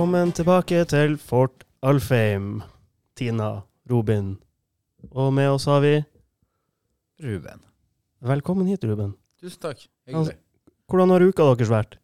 [0.00, 2.62] Velkommen tilbake til Fort Alfheim.
[3.20, 4.30] Tina, Robin.
[5.12, 5.90] Og med oss har vi
[7.20, 7.60] Ruben.
[8.24, 9.10] Velkommen hit, Ruben.
[9.44, 9.84] Tusen takk.
[10.08, 10.38] Hyggelig.
[10.88, 11.98] Hvordan har uka deres vært?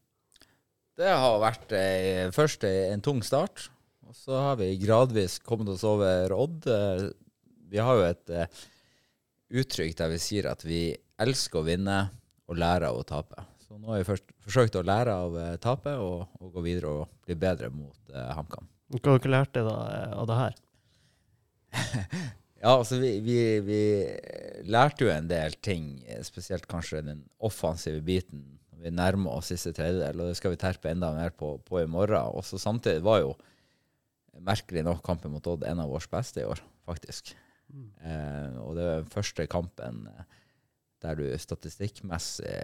[1.01, 3.71] Det har vært eh, først en tung start,
[4.05, 6.69] og så har vi gradvis kommet oss over Odd.
[6.69, 7.09] Eh,
[7.73, 8.65] Vi har jo et eh,
[9.57, 12.01] uttrykk der vi sier at vi elsker å vinne
[12.45, 13.49] og lære av å tape.
[13.77, 16.93] Så nå har vi først forsøkt å lære av eh, tapet og, og gå videre
[17.03, 18.65] og bli bedre mot eh, HamKam.
[18.95, 20.57] Hva har dere lært da eh, av det her?
[22.57, 23.81] Ja, altså vi, vi, vi
[24.65, 28.47] lærte jo en del ting, eh, spesielt kanskje den offensive biten.
[28.81, 31.85] Vi nærmer oss siste tredjedel, og det skal vi terpe enda mer på, på i
[31.85, 32.33] morgen.
[32.41, 33.37] Også samtidig var jo
[34.41, 37.37] merkelig nok kampen mot Odd en av våre beste i år, faktisk.
[37.77, 40.07] Eh, og det var den første kampen
[41.05, 42.57] der du statistikkmessig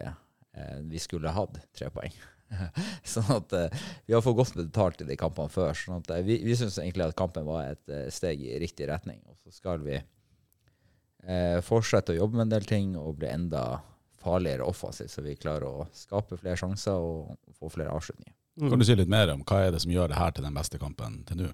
[0.91, 2.13] vi skulle hatt tre poeng.
[3.15, 5.73] sånn at eh, vi har fått godt betalt i de kampene før.
[5.77, 8.89] sånn at eh, Vi, vi syns egentlig at kampen var et eh, steg i riktig
[8.91, 9.21] retning.
[9.29, 13.83] Og så skal vi eh, fortsette å jobbe med en del ting og bli enda
[14.23, 18.37] farligere offensivt, så vi klarer å skape flere sjanser og få flere avslutninger.
[18.61, 20.55] Kan du si litt mer om hva er det som gjør det her til den
[20.55, 21.49] beste kampen til nå?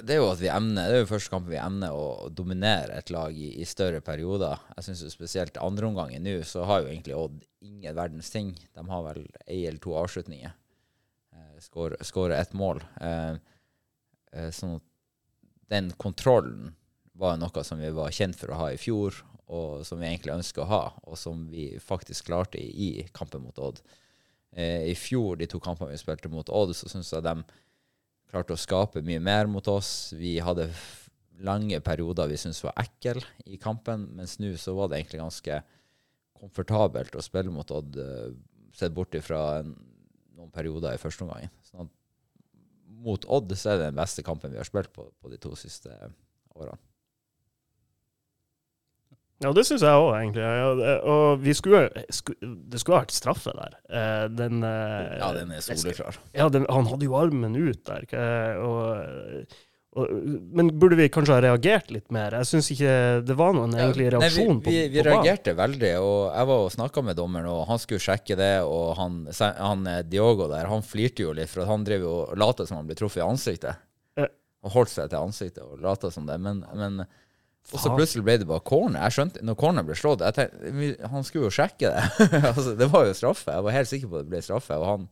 [0.00, 2.96] Det er jo at vi emner, det er jo første kampen vi emner å dominere
[3.00, 4.60] et lag i, i større perioder.
[4.76, 8.54] Jeg syns spesielt andreomgangen nå, så har jo egentlig Odd ingen verdens ting.
[8.76, 10.52] De har vel ei eller to avslutninger.
[11.36, 12.82] Eh, Skårer skårer ett mål.
[13.00, 13.34] Eh,
[14.32, 14.86] eh, sånn at
[15.70, 16.74] den kontrollen
[17.20, 19.20] var noe som vi var kjent for å ha i fjor,
[19.50, 23.42] og som vi egentlig ønsker å ha, og som vi faktisk klarte i, i kampen
[23.44, 23.82] mot Odd.
[24.50, 27.34] I fjor, de to kampene vi spilte mot Odd, så syns jeg de
[28.30, 30.12] klarte å skape mye mer mot oss.
[30.16, 30.70] Vi hadde
[31.44, 35.60] lange perioder vi syntes var ekkel i kampen, mens nå så var det egentlig ganske
[36.40, 38.30] komfortabelt å spille mot Odd, eh,
[38.76, 41.50] sett bort ifra noen perioder i første omgang.
[41.68, 41.90] Sånn
[43.00, 45.54] mot Odd så er det den beste kampen vi har spilt på, på de to
[45.58, 45.92] siste
[46.54, 46.78] årene.
[49.40, 50.44] Ja, det syns jeg òg, egentlig.
[50.44, 53.78] Ja, og vi skulle, sku, det skulle vært straffe der.
[53.88, 56.18] Eh, den, eh, Ja, den er soleklar.
[56.36, 58.04] Ja, den, han hadde jo armen ut der.
[58.60, 59.46] Og,
[59.96, 60.12] og,
[60.54, 62.36] men burde vi kanskje ha reagert litt mer?
[62.36, 62.92] Jeg syns ikke
[63.26, 66.50] det var noen egentlig Ja, nei, reaksjon vi, vi, på, vi reagerte veldig, og jeg
[66.52, 70.50] var og snakka med dommeren, og han skulle sjekke det, og han, han eh, Diogo
[70.52, 73.24] der, han flirte jo litt, for han drev jo og lot som han ble truffet
[73.24, 73.86] i ansiktet.
[74.60, 77.00] Og holdt seg til ansiktet og lata som det, men, men
[77.72, 79.02] og så plutselig ble det bare corner.
[79.06, 82.04] Jeg skjønte, når corner ble slått, jeg tenkte, han skulle jo sjekke det.
[82.50, 83.52] altså, det var jo straffe.
[83.54, 85.04] Jeg var helt sikker på at det ble straffe, og han,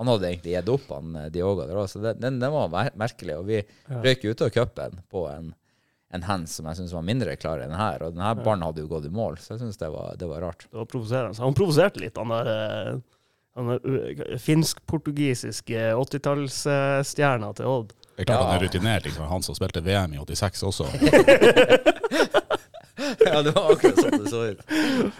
[0.00, 1.66] han hadde egentlig gitt opp, han Dioga.
[1.68, 1.82] Der.
[1.92, 4.00] Så det, den, den var merkelig, og vi Ja.
[4.06, 5.54] røyk ut av cupen på en
[6.14, 8.00] en hands som jeg syns var mindre klar enn her.
[8.06, 10.40] Og denne ballen hadde jo gått i mål, så jeg syns det, var- det var
[10.46, 10.62] rart.
[10.70, 11.36] Det var provoserende.
[11.42, 13.00] Han provoserte litt, han der eh,
[13.56, 17.92] der, uh, finsk-portugisiske 80-tallsstjerna til Odd.
[18.16, 18.46] Det er klart Ja.
[18.48, 19.26] han er rutinert, liksom.
[19.28, 20.86] han som spilte VM i 86 også.
[23.26, 24.60] ja, det var akkurat sånn det så ut.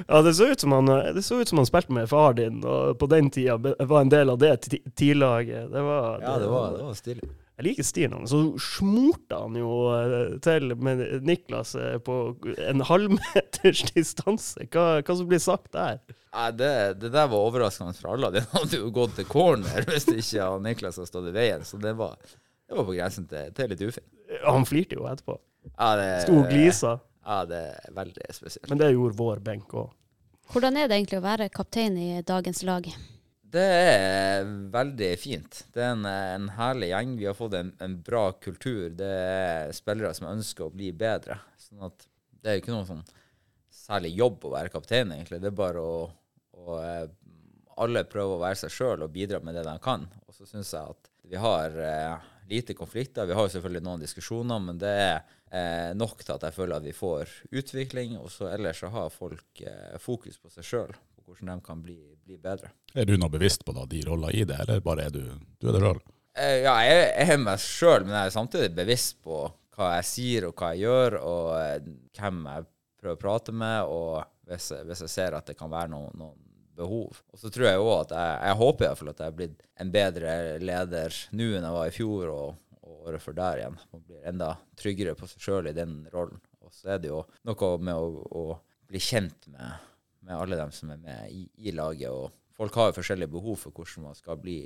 [0.09, 0.87] Ja, det så ut som han,
[1.17, 4.13] det så ut som han spilte med far din, og på den tida var en
[4.13, 4.55] del av det
[4.97, 5.69] tidlaget.
[5.73, 7.29] Det var, Ja, det var, det var stilig.
[7.57, 8.33] Jeg liker stilen hans.
[8.33, 12.17] Så smurte han jo eh, til med Niklas eh, på
[12.69, 14.67] en halvmeters distanse.
[14.73, 16.03] Hva, hva som blir sagt der?
[16.37, 18.29] Nei, det, det der var overraskende for alle.
[18.35, 21.65] Den hadde jo gått til corner hvis ikke Niklas hadde stått i veien.
[21.65, 22.19] Så det var,
[22.67, 24.09] det var på grensen til, til litt ufint.
[24.47, 25.37] Han flirte jo etterpå.
[25.73, 26.97] Ja, det, Sto og glisa.
[27.27, 28.69] Ja, det er veldig spesielt.
[28.71, 29.93] Men det gjorde vår benk òg.
[30.53, 32.87] Hvordan er det egentlig å være kaptein i dagens lag?
[33.57, 35.63] Det er veldig fint.
[35.75, 37.15] Det er en, en herlig gjeng.
[37.19, 38.89] Vi har fått en, en bra kultur.
[38.95, 41.39] Det er spillere som ønsker å bli bedre.
[41.63, 42.07] Sånn at
[42.43, 43.03] det er ikke noe sånn
[43.75, 45.41] særlig jobb å være kaptein, egentlig.
[45.43, 45.99] Det er bare å,
[46.59, 47.07] å eh,
[47.83, 50.07] Alle prøver å være seg sjøl og bidra med det de kan.
[50.27, 53.27] Og så syns jeg at vi har eh, lite konflikter.
[53.27, 55.17] Vi har jo selvfølgelig noen diskusjoner, men det er
[55.51, 58.17] eh, nok til at jeg føler at vi får utvikling.
[58.21, 61.83] Og så ellers så har folk eh, fokus på seg sjøl, på hvordan de kan
[61.83, 62.71] bli, bli bedre.
[62.95, 65.23] Er du noe bevisst på da, de roller i det, eller bare er du,
[65.61, 66.01] du er det sjøl?
[66.37, 69.45] Eh, Ja, jeg er meg sjøl, men jeg er samtidig bevisst på
[69.77, 72.69] hva jeg sier og hva jeg gjør, og eh, hvem jeg
[73.03, 76.39] prøver å prate med, og hvis hvis jeg ser at det kan være noen, noen
[76.77, 77.23] behov.
[77.33, 79.93] Og så tror jeg òg at jeg, jeg håper fall at jeg er blitt en
[79.95, 83.79] bedre leder nå enn jeg var i fjor og, og året før der igjen.
[83.93, 86.41] Man blir enda tryggere på seg sjøl i den rollen.
[86.67, 88.45] Og så er det jo noe med å, å
[88.91, 89.87] bli kjent med,
[90.27, 92.11] med alle dem som er med i, i laget.
[92.11, 94.61] og Folk har jo forskjellige behov for hvordan man skal bli,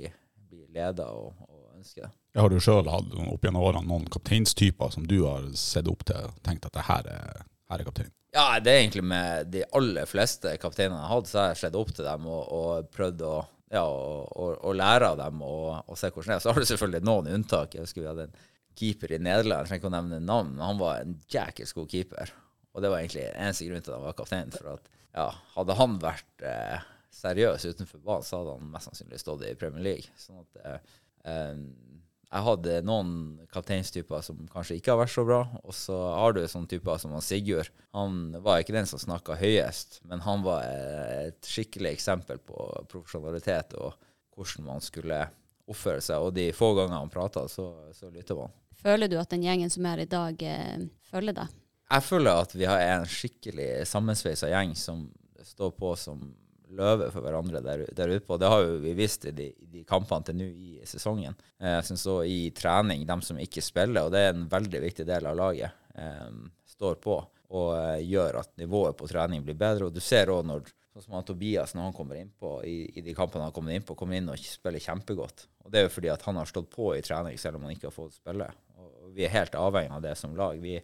[0.49, 2.11] bli leder og, og ønske det.
[2.39, 6.29] Har du sjøl hatt opp gjennom årene noen kapteinstyper som du har sett opp til
[6.29, 7.41] og tenkt at det her er,
[7.73, 8.11] er kaptein?
[8.31, 11.61] Ja, det er egentlig med de aller fleste kapteinene jeg har hatt, så har jeg
[11.65, 13.33] sett opp til dem og, og prøvd å
[13.71, 16.43] ja, og, og, lære av dem og se hvordan det er.
[16.43, 17.75] Så har du selvfølgelig noen unntak.
[17.75, 18.39] Jeg husker vi hadde en
[18.77, 21.91] keeper i Nederland, jeg trenger ikke å nevne navn, men han var en jækels god
[21.91, 22.33] keeper.
[22.71, 24.51] Og det var egentlig eneste grunn til at han var kaptein.
[24.55, 29.19] For at ja, hadde han vært eh, seriøs utenfor banen, så hadde han mest sannsynlig
[29.21, 30.15] stått i Premier League.
[30.19, 30.93] Sånn at eh,
[31.31, 31.63] eh,
[32.31, 33.09] jeg hadde noen
[33.51, 35.41] kapteinstyper som kanskje ikke har vært så bra.
[35.67, 37.67] Og så har du sånne typer som Sigurd.
[37.97, 42.55] Han var ikke den som snakka høyest, men han var et skikkelig eksempel på
[42.91, 43.97] profesjonalitet og
[44.37, 45.25] hvordan man skulle
[45.67, 46.23] oppføre seg.
[46.23, 47.67] Og de få gangene han prata, så,
[47.97, 48.55] så lytta man.
[48.79, 51.57] Føler du at den gjengen som er i dag, eh, følger deg?
[51.91, 55.09] Jeg føler at vi har en skikkelig sammensveisa gjeng som
[55.43, 56.23] står på som
[56.77, 58.37] løve for hverandre der, der ute på.
[58.41, 61.37] Det har jo vi visst i de, de kampene til nå i sesongen.
[61.59, 64.83] Eh, Jeg syns òg i trening, dem som ikke spiller, og det er en veldig
[64.87, 66.27] viktig del av laget, eh,
[66.75, 67.19] står på
[67.51, 69.89] og eh, gjør at nivået på trening blir bedre.
[69.89, 73.01] Og du ser òg når Sånn som han Tobias, når han kommer innpå i, i
[73.05, 75.45] de kampene han kommer innpå, kommer inn og spiller kjempegodt.
[75.63, 77.71] Og Det er jo fordi at han har stått på i trening selv om han
[77.71, 78.49] ikke har fått spille.
[78.75, 80.59] Og Vi er helt avhengig av det som lag.
[80.59, 80.75] Vi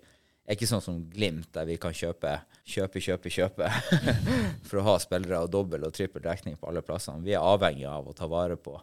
[0.47, 2.33] er ikke sånn som Glimt, der vi kan kjøpe,
[2.67, 3.71] kjøpe, kjøpe, kjøpe
[4.67, 7.25] for å ha spillere og dobbel og trippel dekning på alle plassene.
[7.25, 8.77] Vi er avhengig av å ta vare på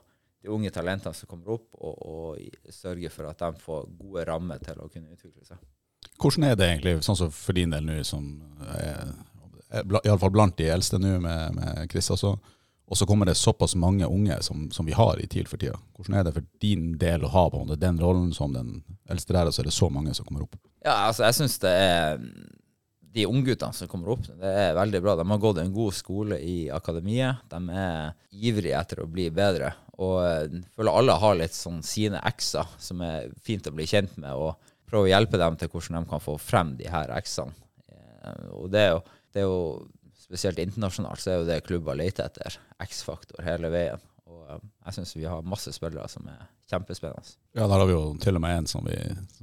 [0.44, 4.61] de unge talentene som kommer opp, og, og sørge for at de får gode rammer
[4.61, 5.62] til å kunne utvikle seg.
[6.20, 8.26] Hvordan er det egentlig, sånn som for din del nå, som
[8.76, 9.14] er,
[9.72, 12.34] er i alle fall blant de eldste nå med, med Chris også,
[12.84, 15.78] og så kommer det såpass mange unge som, som vi har i TIL for tida.
[15.96, 19.49] Hvordan er det for din del å ha på den rollen som den eldste der,
[19.49, 20.58] og så er det så mange som kommer opp?
[20.85, 22.19] Ja, altså, jeg syns det er
[23.15, 25.15] De ungguttene som kommer opp, det er veldig bra.
[25.21, 27.45] De har gått en god skole i akademiet.
[27.53, 29.71] De er ivrige etter å bli bedre.
[30.03, 34.17] Og jeg føler alle har litt sånn sine ekser som er fint å bli kjent
[34.19, 34.59] med, og
[34.91, 37.55] prøve å hjelpe dem til hvordan de kan få frem de her eksene.
[37.87, 39.63] Eh, Og det er jo, det er jo
[40.25, 42.59] spesielt internasjonalt så er jo det klubber leter etter.
[42.83, 44.03] X-faktor hele veien.
[44.31, 47.35] Og eh, jeg syns vi har masse spillere som er kjempespennende.
[47.56, 48.97] Ja, der har vi jo til og med en som vi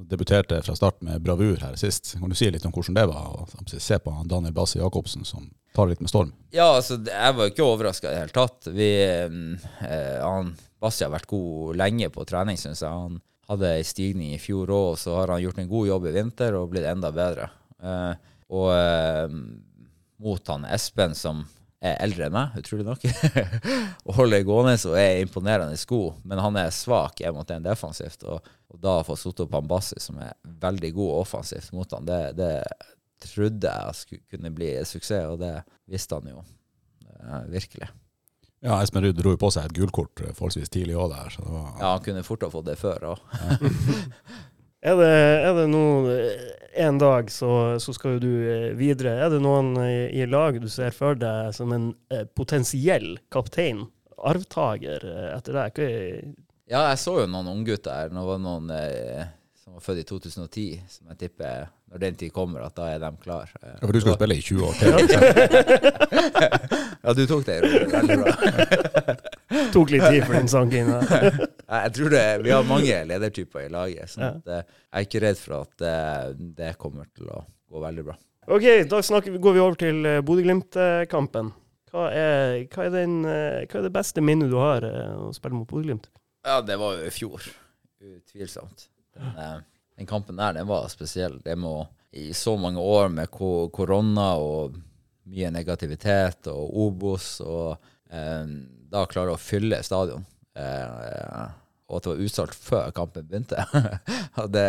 [0.09, 2.15] debuterte fra start med bravur her sist.
[2.17, 3.45] Kan du si litt om hvordan det var?
[3.45, 6.33] å se på Daniel Basse Jacobsen som tar det litt med storm.
[6.55, 8.71] Ja, altså, jeg var ikke overraska i det hele tatt.
[8.73, 12.89] Vi, eh, han Bassi har vært god lenge på trening, syns jeg.
[12.89, 16.15] Han hadde ei stigning i fjor òg, så har han gjort en god jobb i
[16.15, 17.51] vinter og blitt enda bedre.
[17.81, 18.13] Eh,
[18.51, 19.35] og eh,
[20.21, 21.45] mot han Espen, som
[21.81, 23.05] er eldre enn meg, utrolig nok,
[24.07, 28.25] og holder gående og er imponerende sko, men han er svak en mot en defensivt.
[28.29, 31.97] Og, og da å få satt opp han Bassi, som er veldig god offensivt mot
[31.97, 32.53] han, det, det
[33.25, 35.55] trodde jeg skulle kunne bli en suksess, og det
[35.89, 37.89] visste han jo eh, virkelig.
[38.61, 41.45] Ja, Espen Ruud dro jo på seg et gulkort eh, forholdsvis tidlig òg der, så
[41.45, 43.27] det var Ja, han kunne fort ha fått det før òg.
[44.81, 45.09] Er det,
[45.45, 49.17] er det nå eh, en dag så, så skal jo du eh, videre.
[49.25, 53.85] Er det noen i, i laget du ser for deg som en eh, potensiell kaptein?
[54.21, 55.83] Arvtaker eh, etter deg?
[56.71, 58.13] Ja, jeg så jo noen unggutter her.
[58.15, 59.25] Nå var noen eh,
[59.71, 62.99] som var født i 2010, som jeg tipper når den tid kommer, at da er
[62.99, 63.47] de klar.
[63.61, 64.91] Eh, Ja, for du skal spille i 20 år til.
[67.01, 67.55] Ja, du tok det
[67.89, 68.31] veldig bra.
[69.73, 70.87] tok litt tid for den sangen.
[71.71, 75.21] Jeg tror det, Vi har mange ledertyper i laget, så sånn eh, jeg er ikke
[75.23, 75.95] redd for at det,
[76.59, 77.39] det kommer til å
[77.71, 78.15] gå veldig bra.
[78.51, 79.97] OK, da snakker, vi- går vi over til
[80.27, 81.51] Bodø-Glimt-kampen.
[81.91, 82.03] Hva,
[82.75, 86.05] hva, den, eh, hva er det beste minnet du har eh, å spille mot Bodø-Glimt?
[86.45, 87.39] Ja, det var jo i fjor.
[88.01, 88.89] Utvilsomt.
[89.21, 89.57] Den, eh,
[90.01, 91.39] den kampen der, den var spesiell.
[91.45, 91.75] Det må
[92.11, 94.75] i så mange år med ko korona og
[95.31, 97.77] mye negativitet og Obos, og
[98.11, 98.45] eh,
[98.91, 100.25] da klare å fylle stadion.
[100.57, 101.49] Eh,
[101.91, 103.65] og at det var utsolgt før kampen begynte.
[104.51, 104.67] Det,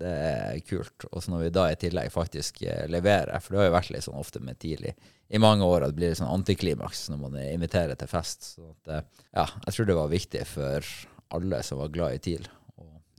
[0.00, 1.06] det er kult.
[1.14, 4.06] Og når vi da i tillegg faktisk eh, leverer, for det har jo vært litt
[4.08, 4.96] sånn ofte med tidlig
[5.30, 8.48] i mange år at det blir sånn antiklimaks når man inviterer til fest.
[8.56, 10.90] Så at, eh, ja, jeg tror det var viktig for
[11.38, 12.48] alle som var glad i TIL,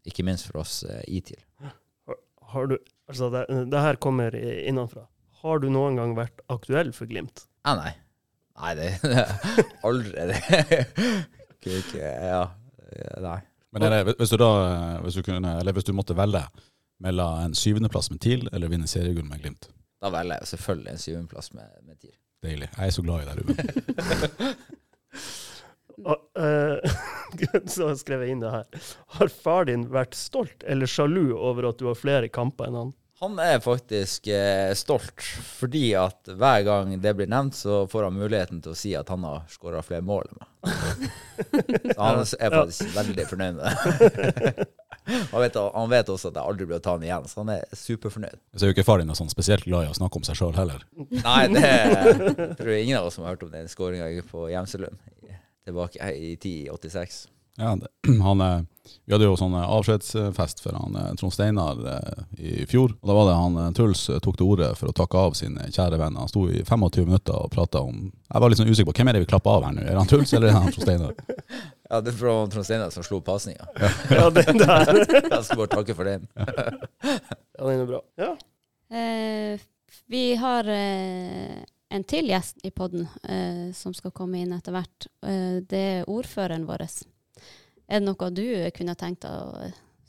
[0.08, 1.42] ikke minst for oss eh, i TIL.
[2.52, 2.78] Har du,
[3.08, 5.06] altså det, det her kommer innenfra.
[5.42, 7.46] Har du noen gang vært aktuell for Glimt?
[7.66, 7.94] Ah, nei.
[8.62, 10.42] Nei, det, det aldri det.
[11.82, 12.44] Ikke, ja,
[13.22, 13.40] nei.
[13.72, 16.44] Men er det, hvis du da, eh, hvis du kunne, eller hvis du måtte velge
[17.02, 19.70] mellom en syvendeplass med TIL eller vinne seriegull med Glimt?
[20.02, 22.18] Da velger jeg selvfølgelig en syvendeplass med, med TIL.
[22.44, 22.70] Deilig.
[22.74, 23.56] Jeg er så glad i deg, Ruben.
[26.40, 26.96] Eh,
[27.76, 28.88] så skrev jeg inn det her.
[29.18, 32.92] Har far din vært stolt eller sjalu over at du har flere kamper enn han?
[33.22, 38.16] Han er faktisk eh, stolt, fordi at hver gang det blir nevnt, så får han
[38.18, 40.48] muligheten til å si at han har skåra flere mål enn meg.
[41.94, 44.66] Så han er faktisk veldig fornøyd med det.
[45.32, 47.50] Han vet, han vet også at jeg aldri blir å ta han igjen, så han
[47.56, 48.38] er superfornøyd.
[48.54, 50.54] Så er jo ikke far din sånn spesielt glad i å snakke om seg sjøl
[50.56, 50.84] heller.
[50.94, 51.72] Nei, det
[52.60, 55.02] tror jeg ingen av oss som har hørt om den skåringa på Gjemselund
[55.68, 57.28] tilbake i 1086.
[57.60, 57.88] Ja, det,
[58.24, 58.66] han,
[59.06, 62.94] vi hadde jo sånn eh, avskjedsfest for han eh, Trond Steinar eh, i fjor.
[63.02, 66.00] og Da var det han Truls tok til orde for å takke av sine kjære
[66.00, 66.24] venner.
[66.24, 69.12] Han sto i 25 minutter og prata om Jeg var litt sånn usikker på hvem
[69.12, 69.84] er det vi klapper av her nå.
[69.84, 71.14] Er det han Truls eller er det han Trond Steinar?
[71.92, 73.68] Ja, det var Trond Steinar som slo pasninga.
[74.08, 75.02] Ja, den der.
[75.04, 76.24] Jeg skal bare takke for den.
[76.40, 78.00] Ja, den er bra.
[78.22, 78.30] Ja.
[78.96, 79.60] Eh,
[80.08, 81.60] vi har eh,
[81.92, 85.08] en til gjest i podden eh, som skal komme inn etter hvert.
[85.28, 86.86] Eh, det er ordføreren vår.
[87.92, 88.46] Er det noe du
[88.76, 89.36] kunne tenkt å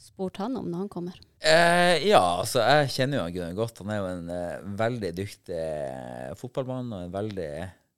[0.02, 1.18] spurt han om når han kommer?
[1.42, 3.82] Eh, ja, altså jeg kjenner jo han Gunnar godt.
[3.82, 7.50] Han er jo en eh, veldig dyktig eh, fotballmann og en veldig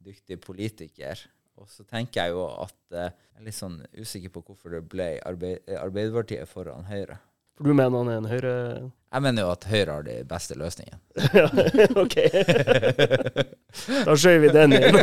[0.04, 1.20] dyktig politiker.
[1.60, 4.84] Og så tenker jeg jo at eh, jeg er litt sånn usikker på hvorfor det
[4.88, 7.18] ble Arbeid Arbeiderpartiet foran Høyre.
[7.54, 8.54] For du mener han er en høyre...
[9.14, 10.98] Jeg mener jo at Høyre har de beste løsningene.
[11.38, 11.46] Ja,
[12.02, 12.16] OK.
[14.08, 14.96] Da skjøv vi den inn.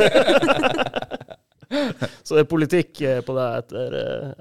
[2.24, 3.94] Så det er politikk eh, på deg etter,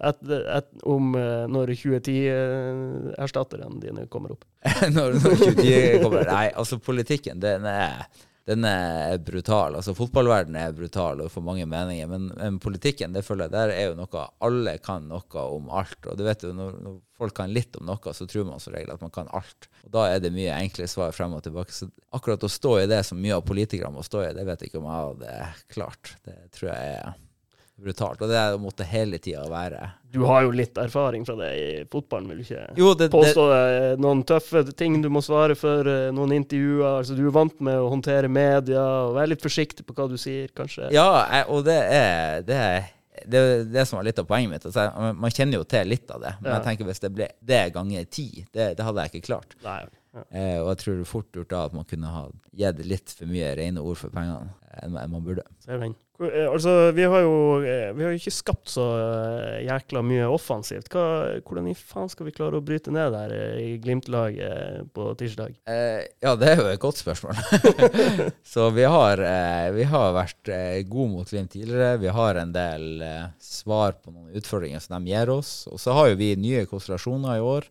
[0.09, 4.43] etter, etter, om eh, når 2010-erstatterne dine kommer opp.
[4.97, 6.27] når, når 2010 kommer.
[6.27, 7.91] Nei, altså politikken, den er,
[8.49, 9.77] den er brutal.
[9.79, 13.75] Altså fotballverdenen er brutal og får mange meninger, men, men politikken, det føler jeg, der
[13.75, 16.01] er jo noe Alle kan noe om alt.
[16.07, 18.75] Og du vet jo, når, når folk kan litt om noe, så tror man som
[18.75, 19.71] regel at man kan alt.
[19.85, 21.75] Og da er det mye enkle svar frem og tilbake.
[21.77, 24.65] Så akkurat å stå i det som mye av politikerne må stå i, det vet
[24.65, 26.15] jeg ikke om jeg hadde klart.
[26.27, 27.19] Det tror jeg er
[27.83, 28.21] brutalt.
[28.23, 31.67] Og det er måtte hele tida være Du har jo litt erfaring fra det i
[31.91, 35.57] fotballen, vil du ikke Jo, det, påstå det er noen tøffe ting du må svare
[35.59, 37.01] for, eh, noen intervjuer.
[37.01, 40.17] Altså, du er vant med å håndtere media og være litt forsiktig på hva du
[40.21, 40.91] sier, kanskje.
[40.95, 42.91] Ja, og det er det, er
[43.31, 44.67] det er det som var litt av poenget mitt.
[44.67, 46.59] Altså, man kjenner jo til litt av det, men Ja.
[46.59, 49.57] jeg tenker hvis det ble det ganger ti, det, det hadde jeg ikke klart.
[49.65, 49.83] Nei.
[50.11, 50.25] Ja.
[50.35, 52.23] Eh, og jeg tror det er fort gjort da at man kunne ha
[52.59, 54.51] gitt litt for mye rene ord for pengene
[54.81, 55.45] enn enn man burde.
[55.71, 60.91] Eh, Altså, vi har jo eh, vi har ikke skapt så eh, jækla mye offensivt.
[60.93, 61.05] Hva,
[61.47, 65.55] hvordan i faen skal vi klare å bryte ned der eh, i Glimt-laget på tirsdag?
[65.65, 67.41] Eh, ja, det er jo et godt spørsmål.
[68.53, 71.97] så vi har, eh, vi har vært eh, gode mot Glimt tidligere.
[72.05, 75.55] Vi har en del eh, svar på noen utfordringer som de gir oss.
[75.73, 77.71] Og så har jo vi nye konstellasjoner i år.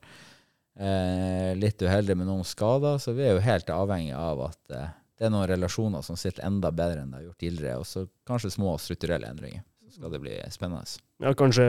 [0.79, 4.91] Eh, litt uheldig med noen skader, så vi er jo helt avhengig av at eh,
[5.19, 7.81] det er noen relasjoner som sitter enda bedre enn det har gjort tidligere.
[7.81, 9.65] Og så kanskje små strukturelle endringer.
[9.89, 11.01] Så skal det bli spennende.
[11.19, 11.65] Ja, kanskje,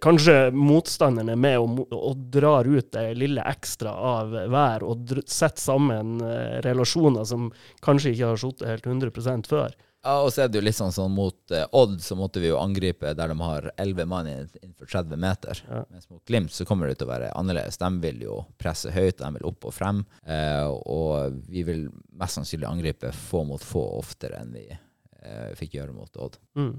[0.00, 5.60] kanskje motstanderen er med og, og drar ut det lille ekstra av hver, og setter
[5.60, 7.50] sammen eh, relasjoner som
[7.84, 9.76] kanskje ikke har sittet helt 100% før.
[10.06, 12.52] Ja, og så er det jo litt sånn sånn mot eh, Odd så måtte vi
[12.52, 15.62] jo angripe der de har 11 mann innenfor 30 meter.
[15.66, 15.80] Ja.
[15.90, 17.80] Mens mot Glimt så kommer det til å være annerledes.
[17.82, 20.04] De vil jo presse høyt, de vil opp og frem.
[20.22, 25.74] Eh, og vi vil mest sannsynlig angripe få mot få oftere enn vi eh, fikk
[25.80, 26.38] gjøre mot Odd.
[26.54, 26.72] Mm.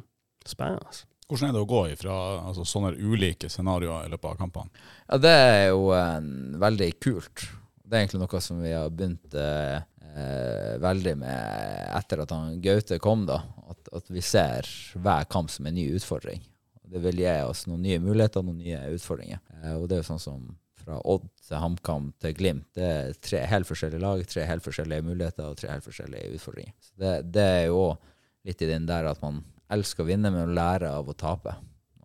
[0.48, 1.04] Spennende.
[1.28, 2.18] Hvordan er det å gå ifra
[2.48, 4.86] altså, sånne ulike scenarioer i løpet av kampene?
[5.10, 6.30] Ja, det er jo en,
[6.64, 7.44] veldig kult.
[7.84, 9.36] Det er egentlig noe som vi har begynt
[10.16, 13.42] eh, veldig med etter at han Gaute kom, da.
[13.72, 16.44] At, at vi ser hver kamp som en ny utfordring.
[16.88, 19.44] Det vil gi oss noen nye muligheter, noen nye utfordringer.
[19.60, 20.48] Eh, og det er jo sånn som
[20.88, 22.68] fra Odd til HamKam til Glimt.
[22.78, 26.76] Det er tre helt forskjellige lag, tre helt forskjellige muligheter og tre helt forskjellige utfordringer.
[26.80, 27.82] Så det, det er jo
[28.48, 29.42] litt i den der at man
[29.74, 31.58] elsker å vinne, men å lære av å tape.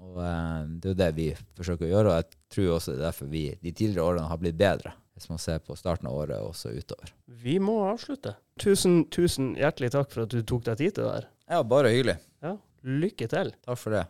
[0.03, 1.29] Og eh, Det er jo det vi
[1.59, 4.43] forsøker å gjøre, og jeg tror også det er derfor vi de tidligere årene har
[4.43, 4.97] blitt bedre.
[5.13, 7.13] Hvis man ser på starten av året og så utover.
[7.27, 8.35] Vi må avslutte.
[8.61, 11.31] Tusen, tusen hjertelig takk for at du tok deg tid til det her.
[11.53, 12.17] Ja, bare hyggelig.
[12.43, 13.53] Ja, lykke til.
[13.67, 14.07] Takk for det.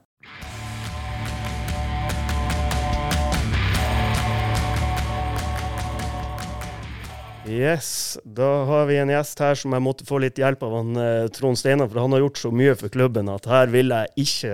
[7.43, 10.99] Yes, da har vi en gjest her som jeg måtte få litt hjelp av han
[11.03, 14.13] eh, Trond Steinar, for han har gjort så mye for klubben at her vil jeg
[14.23, 14.53] ikke,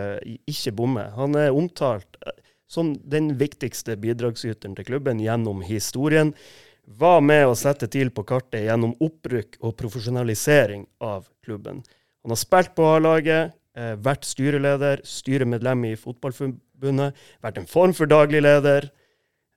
[0.48, 1.04] ikke bomme.
[1.18, 2.32] Han er omtalt eh,
[2.68, 6.34] som den viktigste bidragsyteren til klubben gjennom historien.
[6.84, 11.82] Var med å sette til på kartet gjennom opprykk og profesjonalisering av klubben.
[12.22, 18.06] Han har spilt på A-laget, eh, vært styreleder, styremedlem i Fotballforbundet, vært en form for
[18.06, 18.90] daglig leder.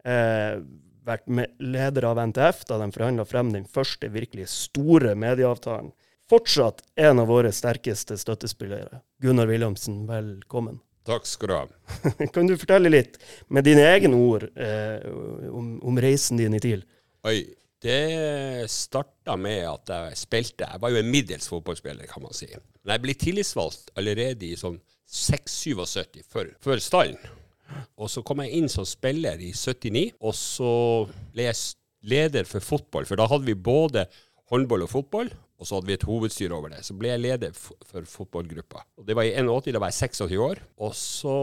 [0.05, 0.61] Eh,
[1.05, 1.27] vært
[1.59, 5.91] leder av NTF da de forhandla frem den første virkelig store medieavtalen.
[6.29, 9.01] Fortsatt en av våre sterkeste støttespillere.
[9.21, 10.79] Gunnar Wilhelmsen, velkommen.
[11.07, 11.63] Takk skal du ha.
[12.33, 13.17] Kan du fortelle litt,
[13.49, 15.01] med dine egne ord, eh,
[15.49, 16.83] om, om reisen din i TIL?
[17.27, 17.39] Oi,
[17.81, 22.49] det starta med at jeg spilte Jeg var jo en middels fotballspiller, kan man si.
[22.83, 24.77] Men jeg ble tillitsvalgt allerede i sånn
[25.11, 27.17] 6-77, før, før stallen.
[27.97, 30.73] Og så kom jeg inn som spiller i 79, og så
[31.33, 31.57] ble jeg
[32.11, 33.07] leder for fotball.
[33.09, 34.05] For da hadde vi både
[34.51, 35.31] håndball og fotball.
[35.61, 36.81] Og så hadde vi et hovedstyre over det.
[36.81, 38.81] Så ble jeg leder for fotballgruppa.
[38.97, 40.61] Og Det var i 81, da var jeg 26 år.
[40.81, 41.35] Og så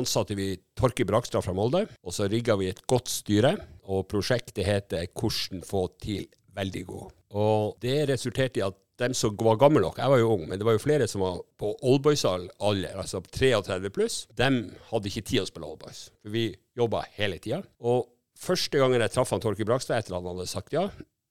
[0.00, 3.58] ansatte vi Torki Brakstad fra Molde, og så rigga vi et godt styre.
[3.84, 7.12] Og prosjektet heter 'Hvordan få til veldig god'.
[7.36, 10.58] Og det resulterte i at dem som var gamle nok, jeg var jo ung, men
[10.58, 15.44] det var jo flere som var på oldboys-alder, altså 33 pluss, dem hadde ikke tid
[15.44, 16.10] å spille oldboys.
[16.22, 17.62] For vi jobba hele tida.
[17.78, 20.88] Og første gangen jeg traff han Torki Brakstad etter at han hadde sagt ja,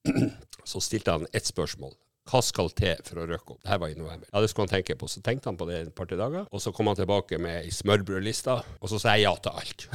[0.64, 1.92] så stilte han ett spørsmål.
[2.28, 3.60] Hva skal til for å røkke opp?
[3.64, 4.28] Dette var i november.
[4.28, 5.08] Ja, det skulle han tenke på.
[5.08, 7.74] Så tenkte han på det et par-tre dager, og så kom han tilbake med ei
[7.74, 9.86] smørbrødliste, og så sa jeg ja til alt.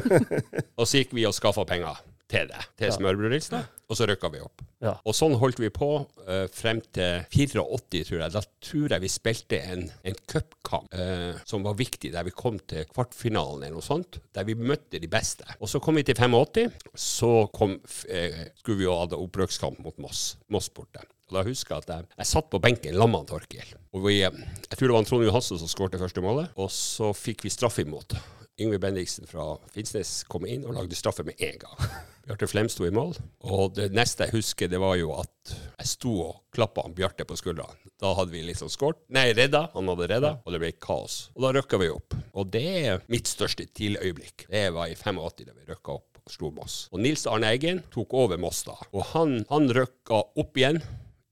[0.78, 4.40] og så gikk vi og skaffa penger til det, til smørbrødlista, og så røkka vi
[4.44, 4.62] opp.
[4.84, 4.94] Ja.
[5.08, 8.34] Og sånn holdt vi på uh, frem til 84, tror jeg.
[8.34, 12.60] Da tror jeg vi spilte en, en cupkamp uh, som var viktig, der vi kom
[12.68, 14.20] til kvartfinalen eller noe sånt.
[14.36, 15.48] Der vi møtte de beste.
[15.58, 16.76] Og så kom vi til 85.
[16.92, 20.34] Så kom, eh, skulle vi jo ha opprøkskamp mot Moss.
[20.52, 21.04] Moss borte.
[21.28, 23.76] Og da husker jeg at jeg, jeg satt på benken sammen med Torkil.
[23.92, 26.52] Og vi, eh, jeg tror det var Trond Johansen som skårte første målet.
[26.56, 28.16] Og så fikk vi straff imot.
[28.58, 31.92] Yngve Bendiksen fra Finnsnes kom inn og lagde straffe med en gang.
[32.26, 33.14] Bjarte Flem sto i mål.
[33.46, 37.38] Og det neste jeg husker, det var jo at jeg sto og klappa Bjarte på
[37.38, 37.76] skuldrene.
[38.00, 39.00] Da hadde vi liksom skåret.
[39.14, 39.68] Nei, redda.
[39.76, 41.28] Han hadde redda, og det ble kaos.
[41.36, 42.18] Og da røkka vi opp.
[42.34, 44.48] Og det er mitt største TIL-øyeblikk.
[44.50, 46.80] Det var i 85 da vi røkka opp og slo Moss.
[46.92, 48.76] Og Nils Arne Eggen tok over Moss da.
[48.92, 50.82] Og han, han røkka opp igjen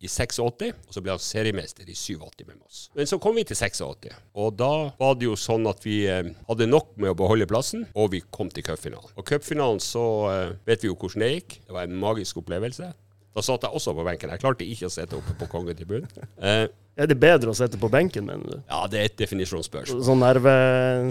[0.04, 2.80] i 86, og så ble han seriemester i 87 med Moss.
[2.96, 6.32] Men så kom vi til 86, og da var det jo sånn at vi eh,
[6.50, 9.14] hadde nok med å beholde plassen, og vi kom til cupfinalen.
[9.16, 11.58] Og cupfinalen så eh, vet vi jo hvordan det gikk.
[11.64, 12.92] Det var en magisk opplevelse.
[13.36, 14.32] Da satt jeg også på benken.
[14.32, 16.08] Jeg klarte ikke å sitte oppe på kongetribunen.
[16.40, 18.60] Eh, Er det bedre å sitte på benken, mener du?
[18.70, 19.98] ja, det er et definisjonsspørsmål.
[20.06, 20.52] Sånn nerve...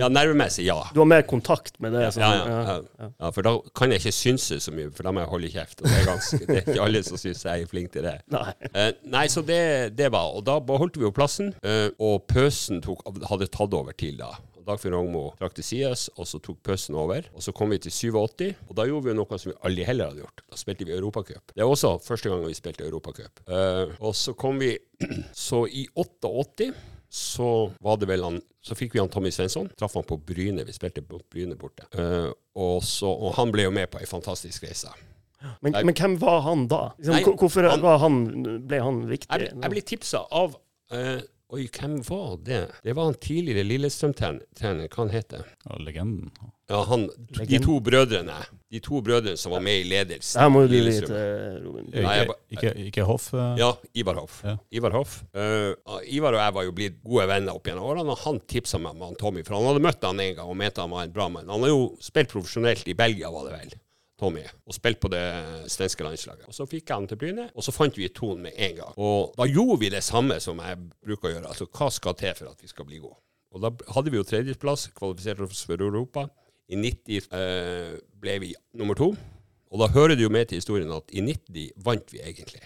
[0.02, 0.80] Ja, nervemessig, ja.
[0.96, 2.08] Du har mer kontakt med det?
[2.08, 3.10] Ja, sånn, ja, ja.
[3.12, 5.84] ja, for da kan jeg ikke synse så mye, for da må jeg holde kjeft.
[5.84, 8.16] Og det er, ganske, det er ikke alle som syns jeg er flink til det.
[8.36, 8.50] Nei.
[8.72, 9.62] Eh, nei, så det,
[9.98, 13.94] det var Og da beholdt vi jo plassen, eh, og Pøsen tok, hadde tatt over
[13.94, 14.34] til da.
[14.66, 17.28] Dagfinn Rogmo trakk til sides, og så tok pøssen over.
[17.38, 20.12] Og så kom vi til 87, og da gjorde vi noe som vi aldri heller
[20.12, 20.44] hadde gjort.
[20.52, 21.54] Da spilte vi Europacup.
[21.54, 23.44] Det er også første gang vi spilte Europacup.
[23.50, 24.74] Uh, og så kom vi
[25.36, 26.70] Så i 88
[27.16, 27.50] så
[27.84, 29.68] var det vel han Så fikk vi han Tommy Svensson.
[29.78, 30.66] Traff han på Bryne.
[30.68, 31.86] Vi spilte på Bryne borte.
[31.96, 34.90] Uh, og, så, og han ble jo med på ei fantastisk reise.
[35.62, 36.82] Men, men hvem var han da?
[36.98, 38.16] Liksom, Nei, hvorfor han- var han,
[38.66, 39.30] ble han viktig?
[39.30, 40.56] Jeg, jeg ble tipsa av
[40.96, 41.20] eh,
[41.56, 42.58] Oi, hvem var det?
[42.84, 44.90] Det var han tidligere Lillestrøm-trener.
[44.92, 46.32] Hva han heter Ja, legenden.
[46.68, 47.06] Ja, han,
[47.48, 48.36] De to brødrene.
[48.74, 50.42] De to brødrene som var med i ledelsen.
[50.42, 51.86] Her må du bli litt, Robin.
[51.92, 53.30] Ikke, Nei, ba- ikke, ikke Hoff?
[53.38, 53.54] Uh...
[53.62, 54.42] Ja, Ivar Hoff.
[54.44, 54.56] Ja.
[54.74, 55.20] Ivar Hoff.
[55.38, 55.78] Uh,
[56.10, 58.98] Ivar og jeg var jo blitt gode venner opp gjennom årene, og han tipsa meg
[58.98, 61.16] om han Tommy, for han hadde møtt han en gang og mente han var en
[61.16, 61.54] bra mann.
[61.54, 63.76] Han har jo spilt profesjonelt i Belgia, var det vel.
[64.20, 65.24] Tommy, og spilte på det
[65.72, 66.48] svenske landslaget.
[66.48, 68.78] Og Så fikk jeg han til Bryne, og så fant vi et ton med en
[68.78, 68.94] gang.
[68.96, 71.52] Og da gjorde vi det samme som jeg bruker å gjøre.
[71.52, 73.20] Altså hva skal til for at vi skal bli gode?
[73.56, 76.28] Og da hadde vi jo tredjeplass, kvalifiserte oss for Europa.
[76.72, 79.12] I 90 eh, ble vi nummer to.
[79.72, 82.64] Og da hører det jo med til historien at i 90 vant vi egentlig.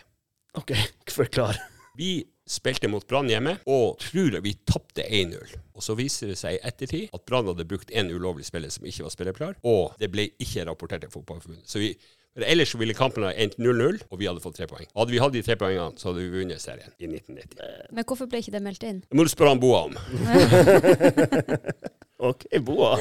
[0.57, 0.73] OK,
[1.19, 1.57] forklar.
[1.97, 5.57] Vi spilte mot Brann hjemme, og tror vi tapte 1-0.
[5.77, 8.87] Og så viser det seg i ettertid at Brann hadde brukt en ulovlig spiller som
[8.89, 11.67] ikke var spillerklar, og det ble ikke rapportert til Fotballforbundet.
[11.69, 11.93] Så vi,
[12.33, 14.89] for ellers ville kampen ha endt 0-0, og vi hadde fått tre poeng.
[14.97, 17.93] Hadde vi hatt de tre poengene, så hadde vi vunnet serien i 1990.
[17.95, 19.03] Men hvorfor ble ikke det meldt inn?
[19.05, 19.95] Det må du spørre han Boa om.
[22.29, 22.97] OK, Boa.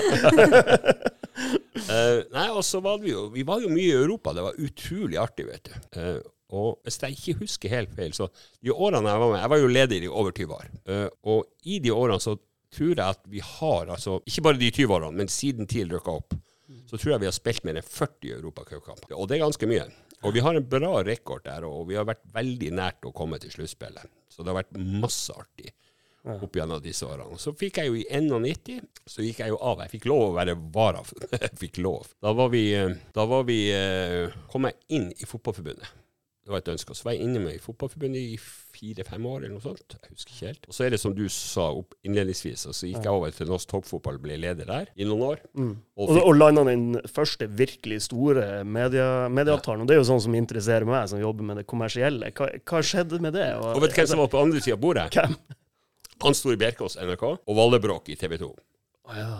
[1.88, 4.34] uh, nei, og så var vi jo Vi var jo mye i Europa.
[4.36, 5.74] Det var utrolig artig, vet du.
[5.98, 8.28] Eh, og hvis jeg ikke husker helt feil, så
[8.64, 10.68] de årene jeg var med Jeg var jo leder i over 20 år.
[10.88, 12.36] Eh, og i de årene så
[12.74, 16.14] tror jeg at vi har, altså ikke bare de 20 årene, men siden TIL rykka
[16.20, 16.36] opp,
[16.88, 19.16] så tror jeg vi har spilt mer enn 40 europacupkamper.
[19.16, 19.86] Og det er ganske mye.
[20.26, 23.38] Og vi har en bra rekord der, og vi har vært veldig nært å komme
[23.40, 24.08] til sluttspillet.
[24.28, 25.70] Så det har vært masse artig
[26.28, 27.38] opp gjennom disse årene.
[27.40, 29.84] Så fikk jeg jo i 91, så gikk jeg jo av.
[29.84, 31.04] Jeg fikk lov å være vara.
[31.38, 32.10] jeg fikk lov.
[32.24, 35.94] Da var vi, eh, da var vi eh, kom jeg inn i Fotballforbundet.
[36.48, 36.94] Det var et ønske.
[36.96, 39.98] Så var jeg inne med i Fotballforbundet i fire-fem år, eller noe sånt.
[39.98, 40.62] Jeg husker ikke helt.
[40.70, 43.50] Og så er det som du sa opp innledningsvis, og så gikk jeg over til
[43.52, 45.42] norsk toppfotball, ble leder der i noen år.
[45.60, 49.84] Og Og, og landa den første virkelig store media, medieavtalen.
[49.84, 52.32] Og det er jo sånn som interesserer meg, som jobber med det kommersielle.
[52.32, 53.50] Hva, hva skjedde med det?
[53.60, 55.06] og vet du hvem som var på andre sida av bordet?
[55.12, 55.36] Hvem?
[56.24, 58.48] Hans Store Bjerkås, NRK, og Valle Bråk i TV 2.
[59.04, 59.36] Oh, ja,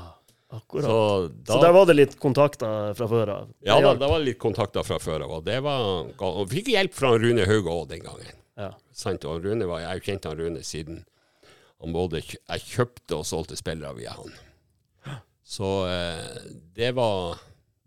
[0.54, 0.84] akkurat.
[0.84, 3.50] Så Så, der var det litt kontakter fra før av?
[3.60, 5.36] Ja, Det da, da var det litt kontakter fra før av.
[5.38, 5.80] Og det var
[6.18, 8.34] Og vi fikk hjelp fra Rune Hauge òg den gangen.
[8.58, 8.72] Ja.
[8.92, 9.24] Sant?
[9.28, 11.04] Og Rune var, jeg har kjent han Rune siden
[11.78, 14.32] han både jeg kjøpte og solgte spillere via han.
[15.48, 16.40] Så eh,
[16.76, 17.38] det var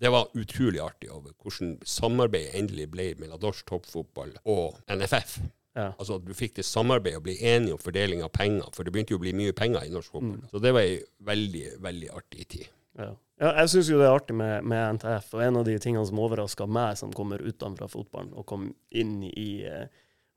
[0.02, 5.36] det var utrolig artig over hvordan samarbeidet endelig ble mellom norsk toppfotball og NFF.
[5.78, 5.94] Ja.
[5.94, 8.92] Altså at du fikk til samarbeid og bli enige om fordeling av penger, for det
[8.92, 10.44] begynte jo å bli mye penger i norsk fotball.
[10.52, 10.98] Så det var ei
[11.32, 12.68] veldig, veldig artig tid.
[13.00, 13.14] Ja.
[13.40, 16.04] ja jeg syns jo det er artig med, med NTF, og en av de tingene
[16.10, 19.88] som overraska meg som kommer utenfra fotballen, og kom inn i eh,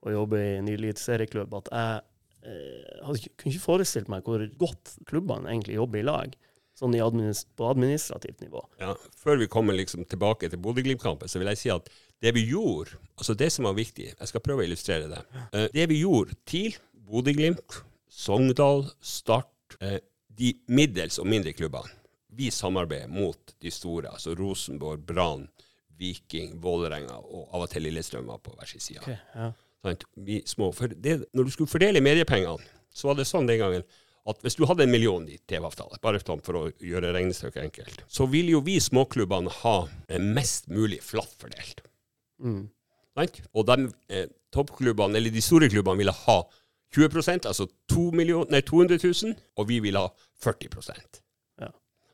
[0.07, 4.97] å jobbe i en eliteserieklubb, at jeg eh, hadde, kunne ikke forestilt meg hvor godt
[5.11, 6.39] klubbene egentlig jobber i lag,
[6.79, 8.63] sånn i administ på administrativt nivå.
[8.83, 11.91] Ja, før vi kommer liksom tilbake til Bodø-Glimt-kampen, så vil jeg si at
[12.23, 15.23] det vi gjorde, altså det som var viktig, jeg skal prøve å illustrere det.
[15.53, 19.99] Eh, det vi gjorde TIL, Bodø-Glimt, Sogndal, Start, eh,
[20.35, 21.91] de middels og mindre klubbene,
[22.35, 25.47] vi samarbeider mot de store, altså Rosenborg, Brann,
[25.99, 29.03] Viking, Vålerenga og av og til Lillestrøm var på hver sin side.
[29.05, 29.53] Okay, ja.
[30.17, 30.71] Vi små.
[30.75, 33.85] For det, når du skulle fordele mediepengene, så var det sånn den gangen
[34.25, 38.05] at hvis du hadde en million i TV-avtale, bare sånn for å gjøre regnestykket enkelt,
[38.09, 39.75] så ville jo vi småklubbene ha
[40.09, 41.85] eh, mest mulig flatt fordelt.
[42.45, 42.69] Mm.
[43.55, 43.77] Og de
[44.11, 46.39] eh, toppklubbene, eller de store klubbene, ville ha
[46.95, 50.11] 20% altså 2 million, nei, 200 000, og vi ville ha
[50.45, 51.21] 40%
[51.61, 51.71] Ja.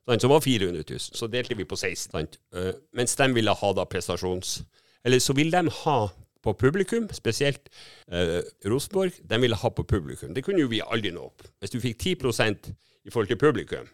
[0.06, 0.22] sant?
[0.22, 0.98] Som var 400 000.
[1.00, 2.10] Så delte vi på 16.
[2.12, 2.40] Sant?
[2.56, 4.62] Uh, mens de ville ha da prestasjons...
[5.04, 5.98] Eller så ville de ha
[6.42, 7.68] på publikum, spesielt
[8.12, 10.34] eh, Rosenborg, de ville ha på publikum.
[10.34, 11.44] Det kunne jo vi aldri nå opp.
[11.60, 12.68] Hvis du fikk 10%
[13.04, 13.88] i forhold til publikum,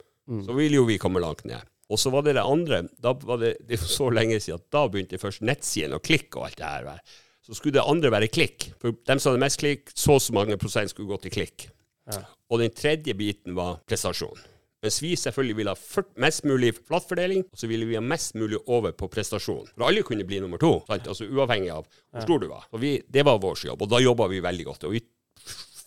[0.47, 1.63] så ville jo vi komme langt ned.
[1.93, 4.75] Og så var det det andre, da var det, det var så lenge siden at
[4.75, 7.15] da begynte først nettsiden å klikke og alt det her.
[7.47, 8.73] Så skulle det andre være klikk.
[8.83, 11.69] For dem som hadde mest klikk, så og så mange prosent skulle gå til klikk.
[12.11, 12.25] Ja.
[12.51, 14.43] Og den tredje biten var prestasjon.
[14.85, 18.59] Mens vi selvfølgelig ville ha mest mulig flatfordeling, og så ville vi ha mest mulig
[18.67, 19.71] over på prestasjon.
[19.73, 21.09] For alle kunne bli nummer to, sant?
[21.11, 22.67] altså uavhengig av hvor stor du var.
[22.75, 24.87] Og vi, det var vår jobb, og da jobba vi veldig godt.
[24.87, 25.03] Og vi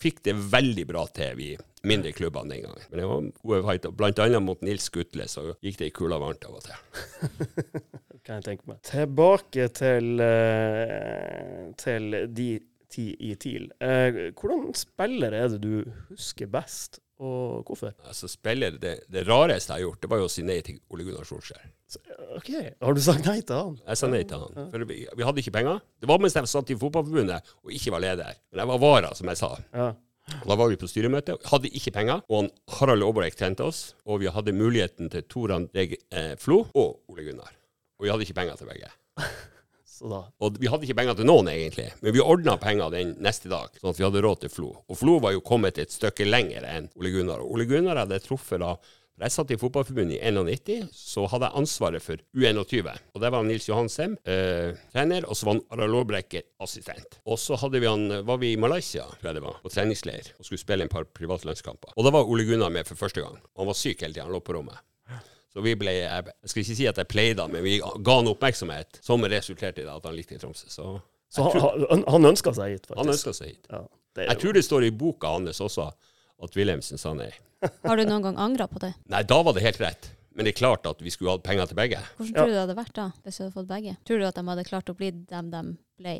[0.00, 1.50] fikk det veldig bra til, vi
[1.86, 2.86] mindre klubbene den gangen.
[2.90, 3.92] Men det var gode fighter.
[3.96, 6.76] Blant annet mot Nils Gutle, så gikk det i kula varmt av og til.
[8.24, 8.80] kan jeg tenke meg.
[8.86, 12.50] Tilbake til, eh, til de
[12.90, 13.70] ti i TIL.
[13.80, 17.92] Eh, hvordan spiller er det du husker best, og hvorfor?
[18.08, 20.78] Altså spiller, det, det rareste jeg har gjort, det var jo å si nei til
[20.90, 21.66] Ole Gunnar Solskjær.
[22.38, 23.80] OK, har du sagt nei til han?
[23.84, 24.70] Jeg sa nei til han.
[24.72, 25.82] For vi, vi hadde ikke penger.
[26.00, 28.38] Det var mens jeg satt i fotballforbundet og ikke var leder.
[28.50, 29.52] Men jeg var vara, som jeg sa.
[29.74, 29.90] Ja.
[30.46, 33.82] Da var vi på styremøte, hadde ikke penger, og han, Harald Aaberek trente oss.
[34.06, 37.52] Og vi hadde muligheten til Tor André eh, Flo og Ole Gunnar.
[37.98, 38.92] Og vi hadde ikke penger til begge.
[40.00, 43.50] Da Og vi hadde ikke penger til noen, egentlig, men vi ordna penger den neste
[43.52, 44.70] dag, sånn at vi hadde råd til Flo.
[44.88, 47.44] Og Flo var jo kommet et stykke lenger enn Ole Gunnar.
[47.44, 48.76] Ole Gunnar hadde truffet da
[49.20, 52.88] jeg satt i Fotballforbundet i 91, så hadde jeg ansvaret for U21.
[53.12, 57.18] Og Der var Nils Johansem eh, trener, og så var han Harald assistent.
[57.26, 60.46] Og så vi han, var vi i Malaysia, tror jeg det var, på treningsleir og
[60.46, 61.92] skulle spille en par privatlandskamper.
[61.96, 63.36] Og da var Ole Gunnar med for første gang.
[63.60, 64.80] Han var syk hele tida, han lå på rommet.
[65.50, 68.14] Så vi ble, jeg jeg skal ikke si at jeg pleide han, men vi ga
[68.20, 70.68] han oppmerksomhet, som resulterte i det at han likte Tromsø.
[70.70, 72.98] Så Så han, han, han ønska seg hit, faktisk.
[72.98, 73.66] han ønska seg hit.
[73.70, 73.82] Ja,
[74.14, 75.90] det Jeg jo- tror det står i boka hans også
[76.42, 77.30] at Wilhelmsen sa nei.
[77.84, 78.94] Har du noen gang angra på det?
[79.12, 80.10] Nei, da var det helt rett.
[80.34, 81.98] Men det er klart at vi skulle hatt penger til begge.
[82.16, 83.96] Hvordan tror du det hadde vært da, hvis du hadde fått begge?
[84.06, 85.62] Tror du at de hadde klart å bli dem de
[85.98, 86.14] ble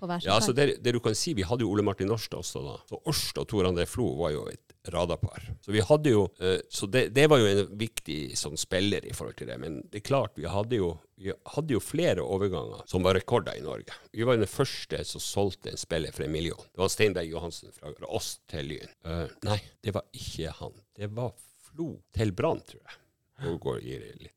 [0.00, 2.08] på hver sin Ja, altså det, det du kan si, Vi hadde jo Ole Martin
[2.10, 2.76] Årstad også da.
[2.88, 5.42] Så Årstad og Tor André Flo var jo et radarpar.
[5.64, 9.14] Så vi hadde jo, eh, så det, det var jo en viktig sånn spiller i
[9.16, 9.56] forhold til det.
[9.62, 13.58] Men det er klart, vi hadde jo, vi hadde jo flere overganger som var rekorder
[13.58, 13.94] i Norge.
[14.12, 16.60] Vi var den første som solgte en spiller for en million.
[16.72, 18.92] Det var Steinberg Johansen fra oss til Lyn.
[19.06, 20.76] Uh, nei, det var ikke han.
[20.96, 21.34] Det var
[21.70, 23.02] Flo til Brann, tror jeg.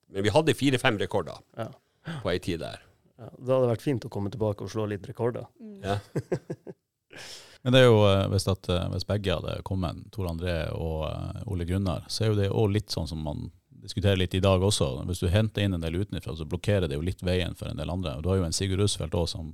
[0.09, 1.69] Men vi hadde fire-fem rekorder Ja.
[2.23, 2.81] på ei tid der.
[3.19, 5.45] Ja, det hadde vært fint å komme tilbake og slå litt rekorder.
[5.83, 5.99] Ja.
[7.63, 11.07] Men det er jo, eh, hvis, at, eh, hvis begge hadde kommet, Tor André og
[11.09, 13.49] eh, Ole Gunnar, så er jo det òg litt sånn som man
[13.83, 14.91] diskuterer litt i dag også.
[15.07, 17.79] Hvis du henter inn en del utenfra, så blokkerer det jo litt veien for en
[17.79, 18.17] del andre.
[18.17, 19.53] Og du har jo en Sigurd Rusfeldt òg som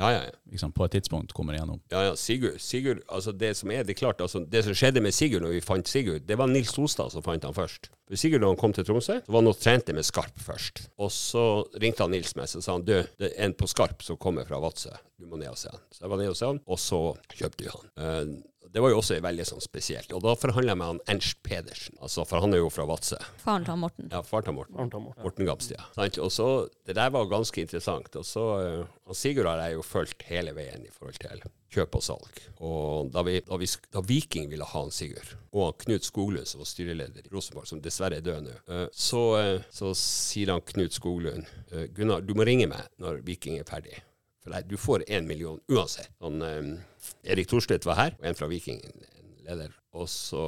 [0.00, 0.36] Ja, ja, ja.
[0.50, 1.80] liksom, på et tidspunkt kommer igjennom.
[1.92, 5.02] Ja, ja, Sigurd, Sigurd, altså det som er, det er klart, altså det som skjedde
[5.04, 7.90] med Sigurd når vi fant Sigurd, det var Nils Ostad som fant han først.
[8.08, 10.86] For Sigurd når han kom til Tromsø, så var han og trente med Skarp først.
[10.98, 11.44] Og så
[11.82, 14.48] ringte han Nils meg, så sa han, du, det er en på Skarp som kommer
[14.48, 15.84] fra Vadsø, du må ned og se han.
[15.92, 17.02] Så jeg var ned og se han, og så
[17.36, 17.92] kjøpte vi han.
[18.00, 18.32] Eh,
[18.72, 20.12] det var jo også veldig sånn spesielt.
[20.14, 23.18] Og da forhandla jeg med han Ernst Pedersen, altså, for han er jo fra Vadsø.
[23.42, 24.10] Faren til Morten.
[24.12, 24.76] Ja, faren til Morten.
[24.78, 25.24] Arnt og Morten.
[25.26, 25.86] Morten Gabstia.
[25.96, 26.18] Sant?
[26.22, 26.48] Og så,
[26.86, 28.14] det der var ganske interessant.
[28.20, 31.42] Og så, eh, Sigurd har jeg jo fulgt hele veien i forhold til
[31.74, 32.42] kjøp og salg.
[32.62, 36.62] Og da, vi, da, vi, da Viking ville ha han Sigurd, og Knut Skoglund, som
[36.62, 40.62] var styreleder i Rosenborg, som dessverre er død nå, eh, så, eh, så sier han
[40.66, 41.50] Knut Skoglund
[41.94, 43.98] Gunnar, du må ringe meg når Viking er ferdig.
[44.40, 46.08] For nei, du får én million uansett.
[46.20, 49.74] Sånn, eh, Erik Thorstvedt var her, og en fra Viking, en leder.
[49.92, 50.40] Og så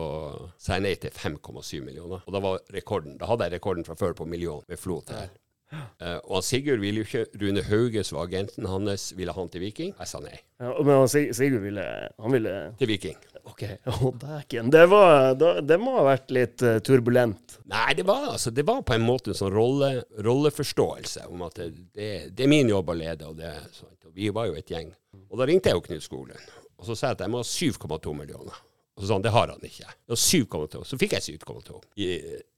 [0.57, 2.23] sa jeg nei til 5,7 millioner.
[2.27, 5.29] Og da var rekorden, da hadde jeg rekorden fra før på million med Flo til
[5.73, 9.49] Uh, og han Sigurd ville jo ikke Rune Hauge, som var agenten hans, ville han
[9.49, 9.95] til Viking.
[9.99, 10.35] Jeg sa nei.
[10.61, 11.85] Ja, men han Sig- Sigurd ville
[12.21, 13.17] Han ville Til Viking.
[13.51, 13.63] OK,
[14.07, 14.71] å dæken.
[14.71, 15.35] Det, var-
[15.67, 17.57] det må ha vært litt eh, turbulent.
[17.73, 19.89] Nei, det var, altså, det var på en måte en sånn rolle,
[20.23, 23.97] rolleforståelse om at det, det, det er min jobb å lede, og det sånt.
[24.07, 24.91] Og vi var jo et gjeng.
[25.31, 27.49] Og da ringte jeg jo Knut Skoglund, og så sa jeg at jeg må ha
[27.49, 28.59] 7,2 millioner.
[28.93, 29.89] Og så sa han det har han ikke.
[30.13, 30.83] Var 7,2.
[30.85, 32.09] Så fikk jeg 7,2 i,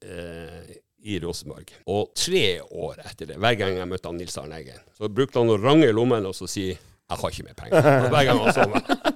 [0.08, 0.72] eh,
[1.06, 1.70] i Rosenborg.
[1.92, 5.38] Og tre år etter det, hver gang jeg møtte han Nils Arne Eggen, så brukte
[5.40, 7.86] han å range i lommen og så si jeg har ikke mer penger.
[8.06, 9.13] Og hver gang han så meg.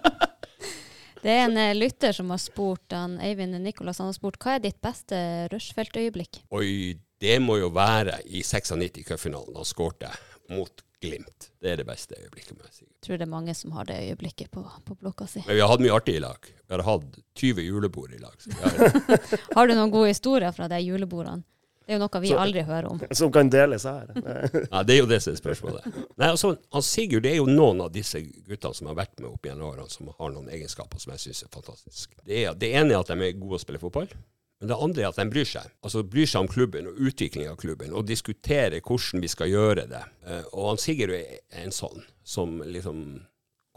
[1.23, 4.57] Det er en eh, lytter som har spurt han, Eivind Nikolas, han har spurt hva
[4.57, 5.19] er ditt beste
[5.53, 6.43] Rushfeldt-øyeblikk?
[6.55, 11.53] Oi, det må jo være i 96 cupfinalen Da skåret jeg mot Glimt.
[11.63, 12.85] Det er det beste øyeblikket, må jeg si.
[12.89, 15.45] Jeg tror det er mange som har det øyeblikket på, på blokka si.
[15.47, 16.49] Men vi har hatt mye artig i lag.
[16.49, 18.35] Vi har hatt 20 julebord i lag.
[18.59, 19.13] Har,
[19.61, 21.47] Har du noen gode historier fra de julebordene?
[21.89, 22.99] Det er jo noe vi Så- aldri hører om.
[23.17, 24.11] Som kan deles her.
[24.73, 25.87] ja, det er jo det som er spørsmålet.
[26.21, 29.31] Nei, altså, han Sigurd det er jo noen av disse guttene som har vært med
[29.31, 32.19] opp gjennom årene, som har noen egenskaper som jeg syns er fantastiske.
[32.29, 34.13] Det, er, det ene er at de er gode å spille fotball.
[34.61, 35.73] Men det andre er at de bryr seg.
[35.87, 39.89] Altså bryr seg om klubben og utviklingen av klubben, og diskuterer hvordan vi skal gjøre
[39.89, 40.05] det.
[40.29, 43.05] Eh, Og han Sigurd er en sånn som liksom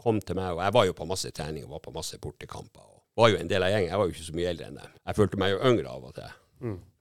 [0.02, 2.82] kom til meg, og jeg var jo på masse trening og var på masse bortekamper.
[3.16, 3.88] Og var jo en del av gjengen.
[3.88, 4.96] Jeg var jo ikke så mye eldre enn dem.
[5.06, 6.34] Jeg følte meg jo yngre av og til.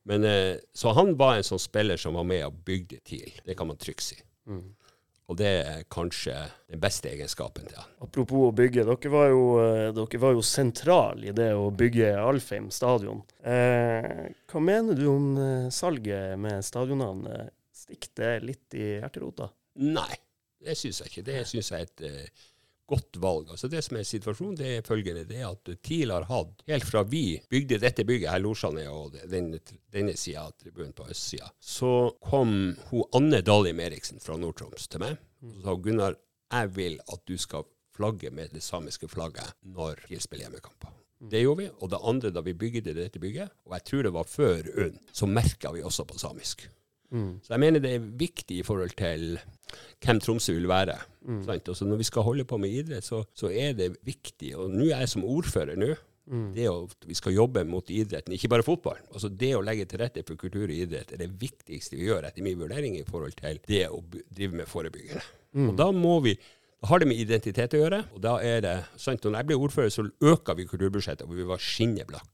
[0.09, 3.41] Men, eh, så han var en sånn spiller som var med og bygde TIL.
[3.45, 4.17] Det kan man trygt si.
[5.31, 6.33] Og det er kanskje
[6.67, 7.91] den beste egenskapen til han.
[8.03, 12.09] Apropos å bygge, dere var jo, eh, dere var jo sentral i det å bygge
[12.19, 13.21] Alfheim stadion.
[13.39, 17.53] Eh, hva mener du om eh, salget med stadionnavnet?
[17.71, 19.47] Stikk det litt i hjerterota?
[19.79, 20.19] Nei,
[20.59, 21.23] det syns jeg ikke.
[21.31, 22.43] Det syns jeg er et
[22.89, 23.51] godt valg.
[23.53, 25.25] Altså Det som er situasjonen, det er følgende.
[25.27, 29.17] Det er at TIL har hatt, helt fra vi bygde dette bygget her, losjene og
[29.31, 29.61] denne,
[29.93, 32.55] denne sida av tribunen på østsida, så kom
[32.91, 36.17] hun Anne Dalim Eriksen fra Nord-Troms til meg og sa Gunnar,
[36.51, 37.63] jeg vil at du skal
[37.95, 40.97] flagge med det samiske flagget når TIL spiller hjemmekamper.
[41.31, 41.69] Det gjorde vi.
[41.79, 45.01] Og det andre, da vi bygde dette bygget, og jeg tror det var før UNN,
[45.13, 46.65] så merka vi også på samisk.
[47.43, 49.35] Så jeg mener det er viktig i forhold til
[50.03, 50.97] hvem Tromsø vil være.
[51.45, 51.69] Sant?
[51.77, 54.55] Så når vi skal holde på med idrett, så, så er det viktig.
[54.57, 55.93] Og nå er jeg som ordfører nå.
[56.55, 58.99] Det at vi skal jobbe mot idretten, ikke bare fotball.
[59.11, 62.29] Altså Det å legge til rette for kultur og idrett er det viktigste vi gjør,
[62.29, 65.23] etter min vurdering, i forhold til det å drive med forebyggende.
[65.67, 66.37] Og da må vi
[66.83, 68.03] har det med identitet å gjøre.
[68.15, 71.35] og da er det, sant, og Når jeg ble ordfører, så øka vi kulturbudsjettet, og
[71.37, 72.25] vi var skinneblakk.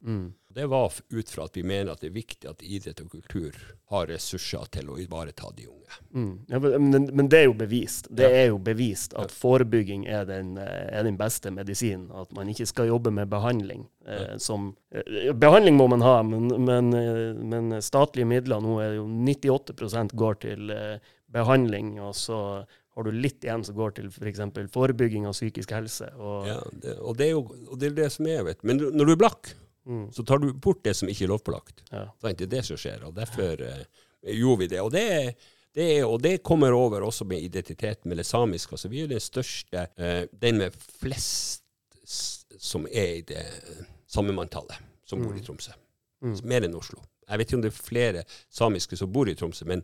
[0.58, 3.54] Det var ut fra at vi mener at det er viktig at idrett og kultur
[3.92, 5.98] har ressurser til å ivareta de unge.
[6.16, 6.32] Mm.
[6.50, 8.08] Ja, men, men- det er jo bevist.
[8.10, 12.08] Det er jo bevist at forebygging er den, er den beste medisinen.
[12.16, 13.86] At man ikke skal jobbe med behandling.
[14.08, 18.96] Eh, som, eh, behandling må man ha, men, men, eh, men statlige midler nå er
[18.96, 20.98] jo 98% går til eh,
[21.30, 22.66] behandling, og så
[22.98, 24.40] har du litt igjen som går til f.eks.
[24.58, 26.10] For forebygging av psykisk helse.
[26.18, 28.64] Og, Ja, det, og, det er jo og det, er det som er, vet.
[28.66, 29.54] Men når du er blakk,
[29.88, 30.10] Mm.
[30.12, 31.78] så tar du bort det som ikke er lovpålagt.
[31.94, 32.02] Ja.
[32.36, 33.86] Det er det som skjer, og derfor eh,
[34.36, 34.82] gjorde vi det.
[34.84, 35.06] Og det,
[35.78, 38.76] det og det kommer over også med identitet med det samiske.
[38.76, 41.64] Altså, vi er den største, eh, den med flest
[42.60, 43.46] som er i det
[44.12, 44.76] samme manntallet,
[45.08, 45.72] som bor i Tromsø.
[46.44, 47.00] Mer enn Oslo.
[47.30, 48.24] Jeg vet ikke om det er flere
[48.60, 49.84] samiske som bor i Tromsø, men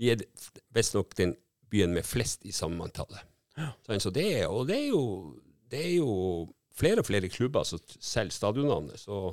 [0.00, 0.24] vi er
[0.72, 1.36] visstnok den
[1.72, 3.24] byen med flest i samme manntallet.
[3.86, 4.02] Sant?
[4.04, 5.04] Så det er, og det er, jo,
[5.72, 6.10] det er jo
[6.76, 9.00] flere og flere klubber som selger stadionnavnet.
[9.00, 9.32] Så,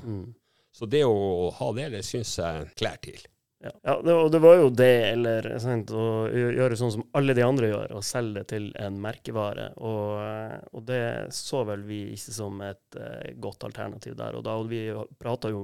[0.75, 3.21] så det å ha det, det syns jeg klær til.
[3.59, 7.35] Ja, ja det, og det var jo det, eller sant, å gjøre sånn som alle
[7.35, 9.69] de andre gjør, og selge det til en merkevare.
[9.83, 11.01] Og, og det
[11.35, 14.39] så vel vi ikke som et eh, godt alternativ der.
[14.39, 14.85] Og da og vi
[15.19, 15.63] prata jo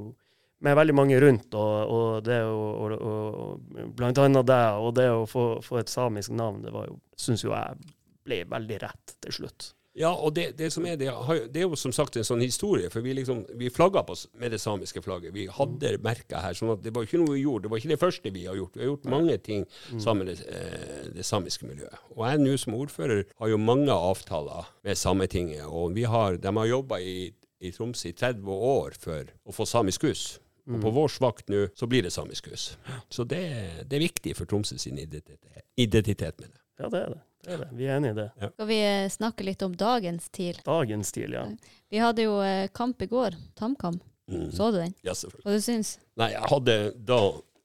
[0.65, 5.23] med veldig mange rundt, og, og det og, og, Blant annet deg, og det å
[5.29, 9.39] få, få et samisk navn, det var jo, syns jo jeg ble veldig rett til
[9.41, 9.71] slutt.
[9.95, 11.07] Ja, og det, det som er det,
[11.53, 14.51] det er jo som sagt en sånn historie, for vi liksom, vi flagga på med
[14.51, 15.31] det samiske flagget.
[15.31, 17.63] Vi hadde merka her, sånn at det var ikke noe vi gjorde.
[17.63, 18.75] Det var ikke det første vi har gjort.
[18.75, 21.95] Vi har gjort mange ting sammen med det, eh, det samiske miljøet.
[22.11, 26.55] Og jeg nå som ordfører har jo mange avtaler med Sametinget, og vi har, de
[26.59, 27.31] har jobba i,
[27.63, 30.27] i Tromsø i 30 år for å få samisk hus.
[30.65, 32.77] Og på vår vakt nå så blir det samisk hus.
[33.09, 33.43] Så det,
[33.85, 36.61] det er viktig for Tromsø sin identitet, identitet med det.
[36.79, 37.19] Ja, det er det.
[37.45, 37.67] det, er det.
[37.77, 38.27] Vi er enig i det.
[38.49, 40.57] Skal vi eh, snakke litt om dagens TIL?
[40.65, 41.45] Dagens stil, ja.
[41.93, 43.99] Vi hadde jo eh, kamp i går, TamKam.
[44.31, 44.49] Mm.
[44.51, 44.95] Så du den?
[45.05, 45.45] Ja, selvfølgelig.
[45.45, 46.75] Hva du syns Nei, jeg hadde
[47.05, 47.19] da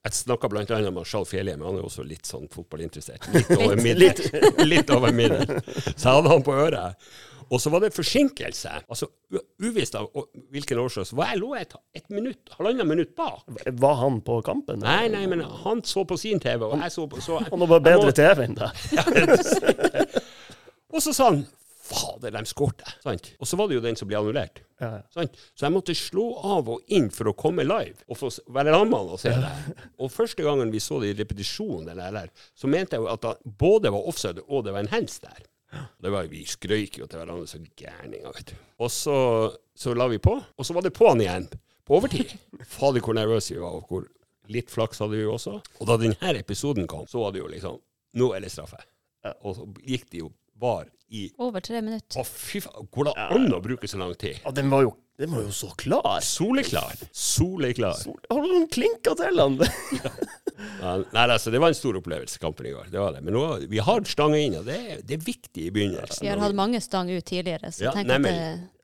[0.05, 0.65] Jeg snakka bl.a.
[0.93, 3.27] med Charles Fjellheim, han er også litt sånn fotballinteressert.
[3.35, 4.21] Litt over middel.
[4.69, 5.45] litt over middel.
[5.75, 7.11] Så jeg hadde han på øret.
[7.51, 8.73] Og så var det forsinkelse.
[8.87, 9.09] Altså
[9.63, 10.11] uvisst av
[10.55, 11.09] hvilken årsak.
[11.09, 13.43] Så var jeg lå et, et minutt, halvannet minutt bak.
[13.67, 14.83] Var han på kampen?
[14.85, 17.83] Nei, nei, men han så på sin TV, og jeg så på så, Han var
[17.83, 18.71] bedre bedre TV enn deg.
[20.91, 21.45] Og så sa han
[21.91, 22.87] Fader, de skårte.
[23.03, 23.33] Sant?
[23.43, 24.61] Og så var det jo den som ble annullert.
[24.79, 25.01] Ja, ja.
[25.11, 25.39] Sant?
[25.59, 29.11] Så jeg måtte slå av og inn for å komme live og få være sammen
[29.17, 29.51] og se det.
[29.99, 33.27] Og første gangen vi så det i repetisjon, eller, eller, så mente jeg jo at
[33.27, 35.43] det både var offside og det var en hands der.
[36.01, 38.63] Det var, vi skrøyk jo til hverandre så gærninger, vet du.
[38.83, 39.17] Og så,
[39.77, 41.47] så la vi på, og så var det på'n igjen,
[41.87, 42.33] på overtid.
[42.75, 44.09] Fader, hvor nervøse vi var, og hvor
[44.51, 45.61] litt flaks hadde vi jo også.
[45.79, 47.79] Og da denne episoden kom, så var det jo liksom
[48.19, 48.81] Nå er det straffe.
[49.47, 52.19] Og så gikk det jo var i Over tre minutter.
[52.19, 54.41] Å, fy faen, går det an å bruke så lang tid?
[54.45, 56.19] Ja, den var jo, den var jo så klar.
[56.25, 56.97] Soleklar.
[57.13, 58.01] Soleklar.
[58.31, 59.61] Har du klinka til han?
[60.81, 62.91] Ja, nei, altså, det var en stor opplevelse, kampen i går.
[62.93, 63.23] Det var det.
[63.25, 66.21] Men nå, vi har stanga inn, og det, er- det er viktig i begynnelsen.
[66.21, 68.35] Vi har hatt mange stang ut tidligere, så Ja, tenk at det,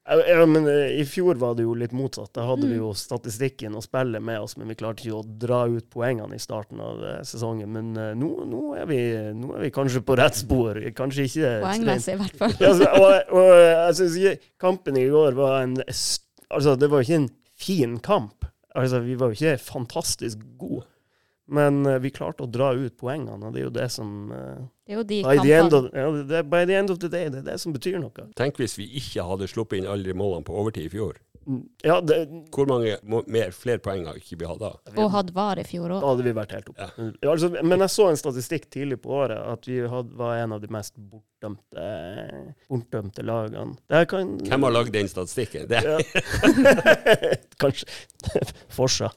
[0.07, 2.31] Ja, men eh, I fjor var det jo litt motsatt.
[2.37, 5.65] Da hadde vi jo statistikken å spille med oss, men vi klarte ikke å dra
[5.69, 7.69] ut poengene i starten av eh, sesongen.
[7.77, 9.01] Men eh, nå, nå, er vi,
[9.37, 10.81] nå er vi kanskje på rett spor.
[10.97, 12.57] Kanskje ikke poengmessig i hvert fall.
[12.63, 12.73] Ja,
[13.03, 16.23] og, og jeg synes kampen i går var en s-
[16.55, 18.47] Altså, det var jo ikke en fin kamp.
[18.77, 20.85] Altså, vi var jo ikke fantastisk gode.
[21.47, 24.65] Men uh, vi klarte å dra ut poengene, og det er jo det som uh,
[24.83, 25.79] Det er jo de by, the kampene.
[25.79, 28.27] of, ja, det by the end of the day, det er det som betyr noe.
[28.39, 31.21] Tenk hvis vi ikke hadde sluppet inn alle de målene på overtid i fjor.
[31.47, 32.17] Mm, Ja, det,
[32.51, 34.73] Hvor mange må, mer, flere poeng har ikke vi hatt da?
[34.99, 36.89] Og hatt var i fjor Da hadde vi vært helt oppe.
[36.89, 37.07] Ja.
[37.23, 40.57] Ja, altså, men jeg så en statistikk tidlig på året at vi hadde, var en
[40.57, 41.87] av de mest bortdømte,
[42.69, 43.77] bortdømte lagene.
[43.87, 45.69] Det her kan Hvem har lagd den statistikken?
[45.71, 45.99] Det, Ja.
[47.63, 47.87] Kanskje
[48.75, 49.11] Forsa.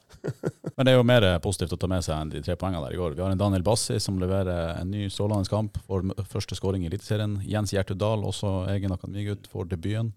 [0.76, 2.96] Men det er jo mer positivt å ta med seg enn de tre poengene der
[2.96, 3.16] i går.
[3.18, 5.80] Vi har en Daniel Bassi som leverer en ny strålende kamp.
[5.88, 7.40] Får første skåring i Eliteserien.
[7.48, 10.14] Jens Gjertud Dahl, også egen akademigutt, får debuten.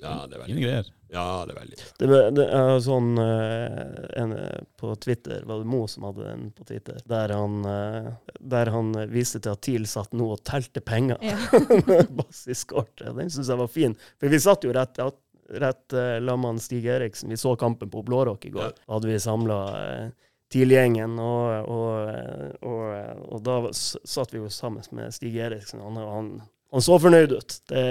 [0.00, 0.88] Ja, det er Fine veldig greier.
[1.08, 1.76] Ja, det er veldig.
[1.98, 6.26] Det, var- det er sånn eh, en, eh, På Twitter var det Mo som hadde
[6.26, 8.10] den på Twitter, der han, eh,
[8.54, 11.16] der han eh, viste til at TIL satt nå og telte penger.
[11.24, 11.38] Ja.
[12.20, 13.14] basiskortet.
[13.16, 13.96] Den syns jeg var fin.
[14.20, 15.00] For vi satt jo rett,
[15.48, 17.30] rett uh, lammen Stig Eriksen.
[17.32, 18.74] Vi så kampen på Blårock i går.
[18.84, 20.10] Da hadde vi samla uh,
[20.52, 25.80] TIL-gjengen, og, og, og, og da s- satt vi jo sammen med Stig Eriksen.
[25.84, 26.30] Han, han,
[26.72, 27.56] han så fornøyd ut.
[27.70, 27.86] Det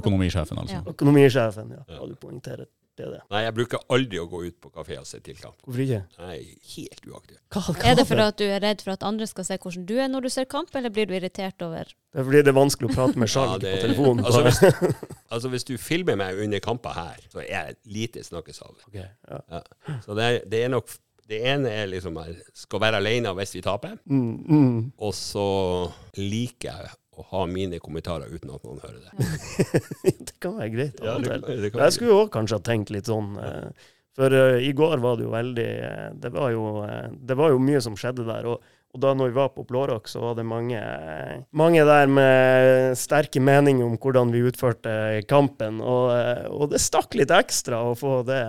[0.00, 0.80] Økonomisjefen, altså.
[0.80, 0.82] Ja.
[0.94, 1.84] Økonomisjefen, ja.
[1.94, 2.02] ja.
[2.08, 2.72] Du poengterer det.
[2.98, 3.20] Det.
[3.30, 5.54] Nei, jeg bruker aldri å gå ut på kafé og se til kamp.
[5.62, 6.00] Hvorfor ikke?
[6.18, 6.38] Nei,
[6.72, 7.36] helt uaktiv.
[7.54, 9.84] Hva, hva Er det for at du er redd for at andre skal se hvordan
[9.86, 12.50] du er når du ser kamp, eller blir du irritert over Det er fordi det
[12.50, 14.24] er vanskelig å prate med Skjalg Ja, det- på telefonen.
[14.26, 14.96] altså, hvis,
[15.36, 18.74] altså, hvis du filmer meg under kamper her, så er jeg lite snakkesal.
[18.88, 19.40] Okay, ja.
[19.46, 19.62] Ja.
[20.02, 20.90] Så det er, det er nok
[21.28, 24.92] Det ene er liksom jeg skal være alene hvis vi taper, mm, mm.
[24.96, 25.44] og så
[26.16, 29.28] liker jeg å ha mine kommentarer uten at noen hører det.
[30.28, 30.98] det kan være greit.
[31.02, 33.86] Ja, det, det kan Jeg skulle jo òg kanskje ha tenkt litt sånn eh,
[34.18, 36.64] For uh, i går var det jo veldig eh, Det var jo,
[37.10, 38.48] det var jo mye som skjedde der.
[38.52, 40.78] Og, og da når vi var på Blårock, så var det mange,
[41.54, 44.90] mange der med sterke meninger om hvordan vi utførte
[45.30, 45.78] kampen.
[45.78, 46.10] Og,
[46.50, 48.40] og det stakk litt ekstra å få det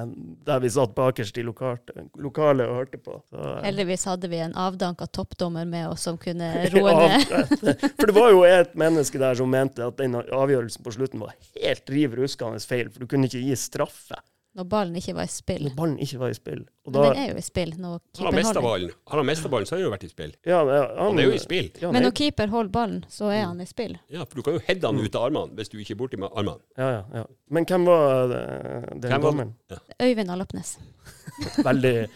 [0.48, 3.20] der vi satt bakerst i lokalt, lokalet og hørte på.
[3.30, 7.86] Så, eh, Heldigvis hadde vi en avdanka toppdommer med oss som kunne roe ned.
[7.94, 11.38] For det var jo et menneske der som mente at den avgjørelsen på slutten var
[11.60, 14.18] helt riv ruskende feil, for du kunne ikke gi straffe
[14.58, 15.64] Når ballen ikke var i spill.
[15.70, 16.62] når ballen ikke var i spill.
[16.86, 18.92] Og Men da, den er jo i spill når Har han keeper mista holder ballen,
[19.12, 20.34] har han mista ballen, så har han jo vært i spill.
[20.46, 21.70] ja, men, Han er jo i spill.
[21.82, 23.98] Ja, Men når keeper holder ballen, så er han i spill.
[24.10, 26.18] Ja, for du kan jo heade han ut av armene hvis du ikke er borti
[26.18, 26.60] med armene.
[26.78, 27.24] ja, ja, ja.
[27.50, 28.42] Men hvem var det,
[29.02, 29.78] den Hvem var- ja.
[30.02, 30.78] Øyvind Alapnes.
[31.64, 31.96] Veldig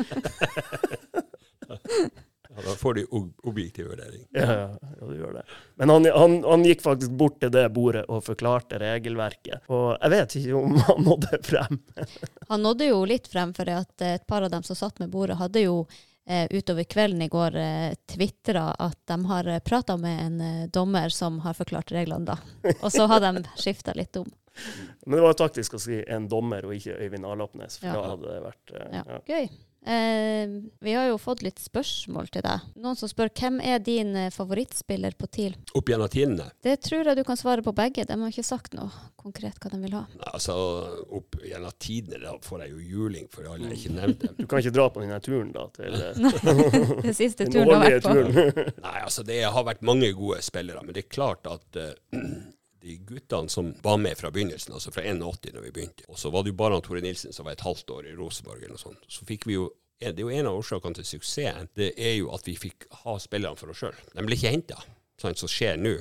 [2.55, 4.23] Ja, da får ob- objektiv vurdering.
[4.31, 5.43] Ja, ja, ja du gjør det.
[5.81, 9.65] Men han, han, han gikk faktisk bort til det bordet og forklarte regelverket.
[9.73, 11.79] Og jeg vet ikke om han nådde frem.
[12.53, 15.09] Han nådde jo litt frem, for at eh, et par av dem som satt med
[15.09, 15.79] bordet, hadde jo
[16.29, 21.09] eh, utover kvelden i går eh, tvitra at de har prata med en eh, dommer
[21.09, 22.37] som har forklart reglene da.
[22.83, 24.29] Og så har de skifta litt om.
[25.07, 27.93] Men det var taktisk å si en dommer og ikke Øyvind Alapnes, for Ja.
[27.97, 29.03] da hadde det vært eh, Ja.
[29.09, 29.21] ja.
[29.33, 29.47] Gøy.
[29.85, 30.47] Eh,
[30.79, 32.67] vi har jo fått litt spørsmål til deg.
[32.79, 35.57] Noen som spør hvem er din eh, favorittspiller på TIL?
[35.75, 36.45] Opp gjennom tidene.
[36.63, 38.05] Det tror jeg du kan svare på begge.
[38.07, 38.87] De har ikke sagt noe
[39.19, 40.05] konkret hva de vil ha.
[40.31, 40.55] Altså,
[41.19, 44.31] opp gjennom tidene, da får jeg jo juling for alle jeg ikke nevnte.
[44.39, 46.23] Du kan ikke dra på denne turen, da, til eh,
[47.09, 48.15] Den siste turen du har vært på.
[48.15, 48.73] turen.
[48.83, 51.95] Nei, altså, det har vært mange gode spillere, men det er klart at eh,
[52.83, 56.31] de guttene som var med fra begynnelsen, altså fra 81 når vi begynte, og så
[56.33, 58.83] var det jo bare Tore Nilsen som var et halvt år i Rosenborg eller noe
[58.83, 59.69] sånt, så fikk vi jo
[60.03, 61.69] det er jo en av årsakene til suksessen.
[61.79, 63.99] Det er jo at vi fikk ha spillerne for oss sjøl.
[64.11, 64.81] De ble ikke henta,
[65.21, 65.93] sånn som skjer nå.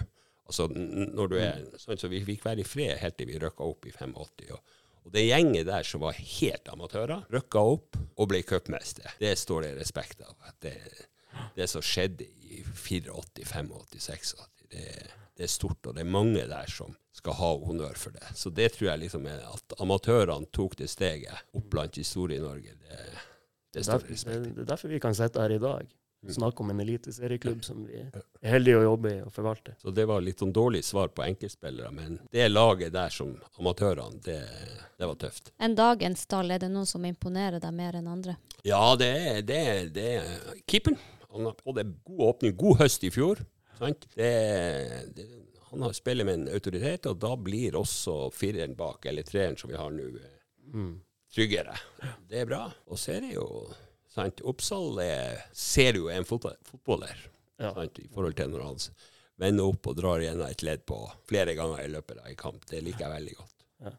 [0.48, 3.62] Altså, når du er, sånn, så Vi fikk være i fred helt til vi røkka
[3.62, 4.16] opp i 85.
[4.56, 4.74] Og,
[5.06, 9.14] og det gjenget der som var helt amatører, røkka opp og ble cupmester.
[9.22, 10.34] Det står det respekt av.
[10.58, 10.74] Det,
[11.54, 14.88] det som skjedde i 84, 85, 86, at det,
[15.42, 15.86] det er stort.
[15.90, 18.28] Og det er mange der som skal ha honnør for det.
[18.38, 22.44] Så det tror jeg liksom er at amatørene tok det steget opp blant historie i
[22.44, 22.76] Norge.
[22.78, 23.00] Det,
[23.74, 25.90] det er, det respekt det, det er derfor vi kan sitte her i dag
[26.22, 29.74] og snakke om en eliteserieklubb som vi er heldige å jobbe i og forvalte.
[29.82, 34.20] Så det var litt sånn dårlig svar på enkeltspillere, men det laget der som amatørene,
[34.22, 34.38] det,
[35.00, 35.50] det var tøft.
[35.58, 38.36] En dagens stall, er det noen som imponerer deg mer enn andre?
[38.62, 41.00] Ja, det er, det er, det er keeperen.
[41.32, 43.42] Han hadde god åpning, god høst i fjor.
[43.78, 44.06] Sant?
[44.14, 44.30] Det,
[45.16, 45.26] det,
[45.70, 49.70] han har spiller med en autoritet, og da blir også fireren bak, eller treeren som
[49.72, 50.38] vi har nå, eh,
[50.72, 51.00] Mm.
[51.34, 51.74] tryggere.
[52.28, 52.60] Det er bra.
[52.86, 53.46] Og så er det jo
[54.08, 54.40] sant?
[54.46, 57.16] Oppsal er, ser jo en fotball, fotballer
[57.58, 57.72] Ja.
[57.74, 57.98] sant?
[57.98, 58.78] i forhold til når han
[59.38, 62.64] vender opp og drar gjennom et ledd på flere ganger i løpet av en kamp.
[62.70, 63.54] Det liker jeg veldig godt.
[63.82, 63.90] Ja.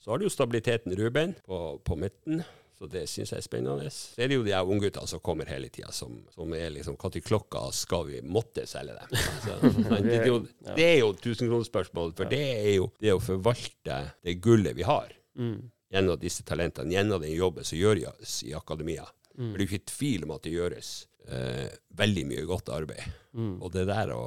[0.00, 2.44] Så har du jo stabiliteten Ruben på, på midten.
[2.80, 3.90] Så det syns jeg er spennende.
[3.92, 7.18] Så er det jo de ungguttene som kommer hele tida, som, som er liksom Når
[7.26, 9.10] klokka skal vi måtte selge dem?
[9.50, 13.98] Altså, det, er jo, det er jo tusenkronersspørsmål, for det er jo det å forvalte
[14.24, 15.70] det gullet vi har Mm.
[15.92, 19.04] gjennom disse talentene, gjennom den jobben som gjøres i akademia.
[19.38, 19.52] Mm.
[19.52, 20.88] For det er jo ikke tvil om at det gjøres
[21.30, 21.68] eh,
[22.00, 23.04] veldig mye godt arbeid.
[23.38, 23.54] Mm.
[23.62, 24.24] Og det der å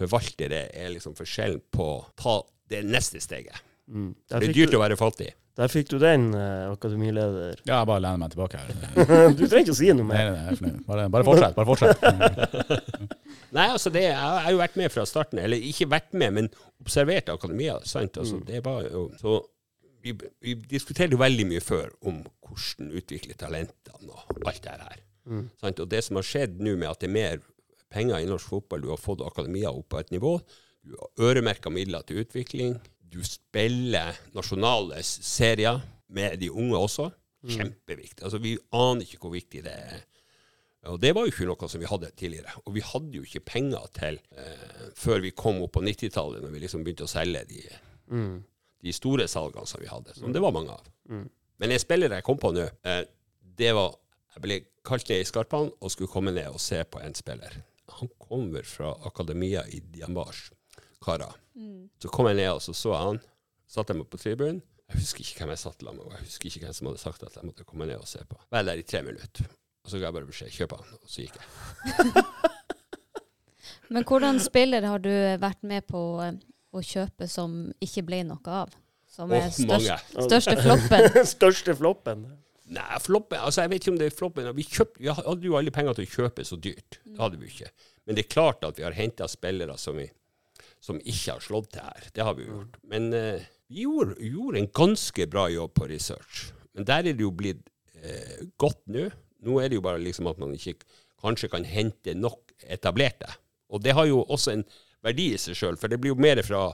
[0.00, 2.38] forvalte det er liksom forskjellen på å ta
[2.72, 3.60] det neste steget.
[3.92, 4.14] Mm.
[4.24, 5.30] Det er dyrt å være fattig.
[5.58, 7.58] Der fikk du den, eh, akademileder.
[7.68, 8.70] Ja, jeg bare lener meg tilbake her.
[9.36, 10.30] du trenger ikke å si noe mer.
[10.32, 10.84] nei, nei, nei.
[10.86, 11.56] Bare, bare fortsett.
[11.58, 12.82] Bare fortsett.
[13.52, 16.46] Nei, altså det, jeg har jo vært med fra starten, eller ikke vært med, men
[16.80, 17.74] observert akademia.
[17.84, 18.16] sant?
[18.16, 18.46] Altså, Mm.
[18.48, 19.34] det var jo, så
[20.02, 25.02] vi, vi diskuterte jo veldig mye før om hvordan utvikle talentene og alt det her.
[25.28, 25.44] Mm.
[25.60, 25.80] Sant?
[25.84, 27.44] Og det som har skjedd nå med at det er mer
[27.92, 30.32] penger i norsk fotball, du har fått akademia opp på et nivå,
[30.88, 32.78] du har øremerka midler til utvikling,
[33.12, 35.80] du spiller nasjonale serier
[36.12, 37.10] med de unge også.
[37.42, 38.22] Kjempeviktig.
[38.24, 40.02] Altså, vi aner ikke hvor viktig det er.
[40.90, 42.52] Og det var jo ikke noe som vi hadde tidligere.
[42.66, 46.54] Og vi hadde jo ikke penger til eh, før vi kom opp på 90-tallet, når
[46.54, 47.62] vi liksom begynte å selge de,
[48.12, 48.42] Mm.
[48.82, 50.88] de store salgene som vi hadde, som det var mange av.
[51.08, 51.28] Mm.
[51.62, 53.04] Men en spiller jeg kom på nå, eh,
[53.40, 53.94] det var
[54.34, 54.56] Jeg ble
[54.88, 57.52] kalt ned i Skarpan og skulle komme ned og se på en spiller.
[57.98, 60.46] Han kommer fra akademia i Diambars,
[61.04, 61.30] Kara.
[62.02, 63.22] Så kom jeg ned, og så så jeg han.
[63.70, 64.62] Satte jeg meg på tribunen.
[64.92, 67.00] Jeg husker ikke hvem jeg satt sammen med, og jeg husker ikke hvem som hadde
[67.00, 68.36] sagt at jeg måtte komme ned og se på.
[68.52, 69.48] Vel der i tre minutter.
[69.82, 72.24] Og så ga jeg bare beskjed kjøp han, og så gikk jeg.
[73.92, 75.10] Men hvordan spiller har du
[75.42, 76.36] vært med på eh,
[76.72, 78.76] å kjøpe som ikke ble noe av?
[79.12, 81.08] Som er oh, størst, største floppen?
[81.34, 82.24] Største floppen.
[82.72, 84.48] Nei, floppen, altså jeg vet ikke om det er floppen.
[84.56, 87.00] Vi, kjøpt, vi hadde jo alle penger til å kjøpe så dyrt.
[87.04, 87.68] Det hadde vi ikke.
[88.06, 90.06] Men det er klart at vi har henta spillere som, vi,
[90.82, 92.08] som ikke har slått til her.
[92.14, 92.78] Det har vi gjort.
[92.90, 96.48] Men eh, vi gjorde, gjorde en ganske bra jobb på research.
[96.74, 97.62] Men der er det jo blitt
[98.02, 99.06] eh, godt nå.
[99.46, 100.74] Nå er det jo bare liksom at man ikke
[101.22, 103.30] kanskje kan hente nok etablerte.
[103.72, 104.64] Og det har jo også en
[105.02, 106.64] verdi i seg sjøl, for det blir jo mer fra,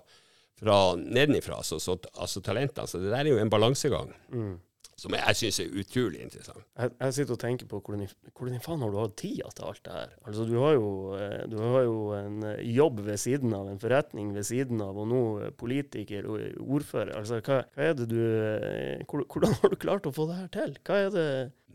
[0.59, 2.89] fra nedenifra, altså, så, altså talentene.
[2.89, 4.57] Så det der er jo en balansegang Mm.
[4.99, 6.65] Som jeg, syns er utrolig interessant.
[6.75, 9.83] Jeg, jeg sitter og tenker på hvordan, hvordan faen har du hatt tida til alt
[9.87, 10.17] det her?
[10.27, 13.79] Altså, du har jo, eh, du har jo en eh, jobb ved siden av, en
[13.83, 17.15] forretning ved siden av, og nå eh, politiker og ordfører.
[17.21, 20.75] Altså, hva, hva er det du Hvordan har du klart å få det her til?
[20.87, 21.29] Hva er det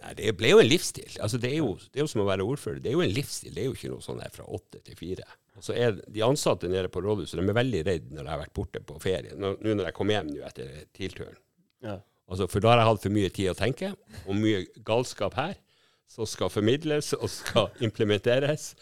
[0.03, 1.15] Nei, Det ble jo en livsstil.
[1.23, 2.81] Altså, det, er jo, det er jo som å være ordfører.
[2.83, 3.53] Det er jo en livsstil.
[3.55, 5.27] Det er jo ikke noe sånn her fra åtte til fire.
[5.63, 8.57] Så er De ansatte nede på rådhuset de er veldig redde når jeg har vært
[8.57, 9.37] borte på ferie.
[9.37, 11.39] Nå når jeg kom hjem nå etter TIL-turen.
[11.85, 12.01] Ja.
[12.31, 13.91] Altså, for da har jeg hatt for mye tid å tenke,
[14.23, 15.57] og mye galskap her,
[16.09, 18.73] som skal formidles og skal implementeres.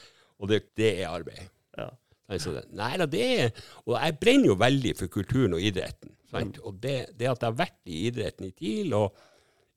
[0.41, 1.49] Og det, det er arbeid.
[1.77, 1.89] ja.
[2.31, 3.49] Altså, nei da, det er
[3.83, 6.13] Og jeg brenner jo veldig for kulturen og idretten.
[6.31, 6.61] Sant?
[6.63, 9.17] Og det, det at jeg har vært i idretten i TIL, og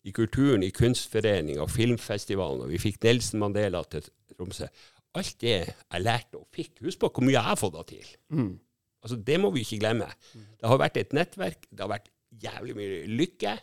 [0.06, 4.06] i kulturen, i kunstforeninga, og filmfestivalen, og vi fikk Nelson Mandela til
[4.36, 4.68] Tromsø
[5.14, 6.80] Alt det jeg lærte og fikk.
[6.82, 8.06] Husk på hvor mye jeg har fått av TIL.
[8.34, 8.52] Mm.
[9.04, 10.08] Altså, det må vi ikke glemme.
[10.34, 12.08] Det har vært et nettverk, det har vært
[12.42, 13.54] jævlig mye lykke,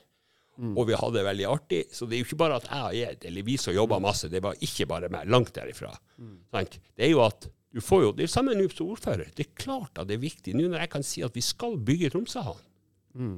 [0.62, 1.82] og vi hadde det veldig artig.
[1.96, 4.30] Så det er jo ikke bare at jeg og jeg, eller vi som jobber masse,
[4.30, 5.90] det var ikke bare meg, langt derifra.
[6.22, 6.36] Mm.
[6.54, 9.32] Det er jo at du får jo, det er samme nå som ordfører.
[9.36, 11.80] Det er klart at det er viktig, nå når jeg kan si at vi skal
[11.80, 12.68] bygge Tromsøhallen.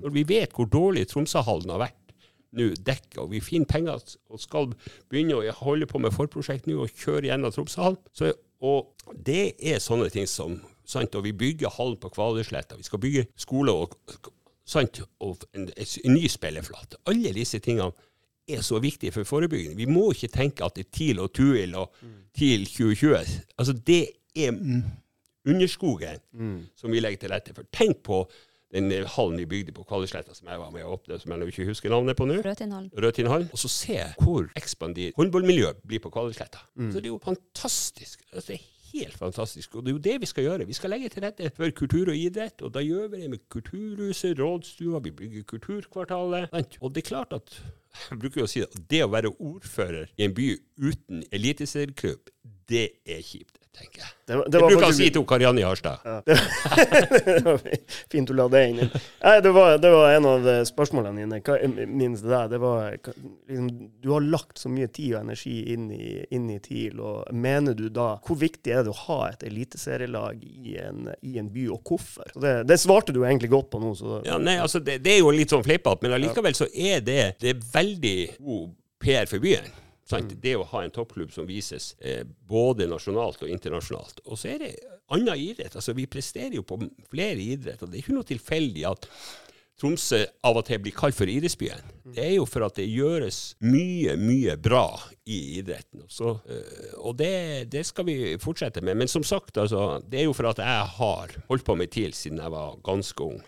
[0.03, 1.99] Når vi vet hvor dårlig Tromsøhallen har vært
[2.53, 4.73] nå dekket, og vi finner penger og skal
[5.09, 7.97] begynne å holde på med forprosjekt nå og kjøre gjennom Tromsøhallen.
[8.63, 12.75] Og det er sånne ting som sant, Og vi bygger hallen på Kvaløysletta.
[12.77, 13.95] Vi skal bygge skole og,
[14.65, 16.99] sant, og en, en ny spilleflate.
[17.11, 17.91] Alle disse tingene
[18.47, 19.77] er så viktige for forebygging.
[19.77, 21.93] Vi må ikke tenke at det er TIL og TUIL og
[22.35, 23.39] TIL 2020.
[23.57, 24.01] Altså, det
[24.35, 24.51] er
[25.45, 26.19] underskogen
[26.75, 27.63] som vi legger til rette for.
[27.71, 28.23] Tenk på
[28.73, 31.39] den eh, hallen vi bygde på Kvaløysletta som jeg var med å åpne, som jeg
[31.43, 32.39] nå ikke husker navnet på nå.
[32.97, 33.49] Rødtinnhallen.
[33.53, 36.63] Og så se hvor ekspandir håndballmiljøet blir på Kvaløysletta.
[36.89, 38.23] Så det er jo fantastisk.
[38.33, 38.63] Altså, det er
[38.93, 39.75] helt fantastisk.
[39.75, 40.67] Og det er jo det vi skal gjøre.
[40.69, 43.43] Vi skal legge til rette for kultur og idrett, og da gjør vi det med
[43.49, 46.53] Kulturhuset, rådstua, vi bygger Kulturkvartalet.
[46.81, 47.57] Og det er klart at
[48.09, 52.31] jeg bruker jo å si at det å være ordfører i en by uten eliteserieklubb,
[52.69, 54.09] det er kjipt, tenker jeg.
[54.25, 55.99] Det, var- det var jeg bruker å si til Karianne i Harstad.
[56.05, 56.21] Ja,
[58.11, 58.77] fint du la det inn.
[59.23, 61.39] Nei, det, var, det var en av eh, spørsmålene dine.
[61.43, 61.57] Hva,
[61.89, 62.47] minst det der.
[62.53, 62.93] Det var,
[63.49, 63.67] liksom,
[64.03, 67.01] du har lagt så mye tid og energi inn i, inn i TIL.
[67.03, 71.35] og Mener du da Hvor viktig er det å ha et eliteserielag i en, i
[71.41, 72.31] en by, og hvorfor?
[72.39, 73.93] Det, det svarte du egentlig godt på nå.
[73.99, 77.03] Så, Ja, nei, altså det, det er jo litt sånn fleipete, men allikevel så er
[77.03, 78.69] det, det er veldig god
[79.03, 79.67] PR for byen.
[80.09, 80.33] Sant?
[80.43, 84.19] Det å ha en toppklubb som vises eh, både nasjonalt og internasjonalt.
[84.27, 84.73] Og så er det
[85.13, 85.75] annen idrett.
[85.79, 86.79] Altså, vi presterer jo på
[87.11, 87.87] flere idretter.
[87.87, 89.07] Det er ikke noe tilfeldig at
[89.81, 91.87] Tromsø av og til blir kalt for idrettsbyen.
[92.13, 94.85] Det er jo for at det gjøres mye, mye bra
[95.25, 96.03] i idretten.
[96.13, 98.99] Så, øh, og det, det skal vi fortsette med.
[99.01, 102.13] Men som sagt, altså, det er jo for at jeg har holdt på med TIL
[102.13, 103.41] siden jeg var ganske ung.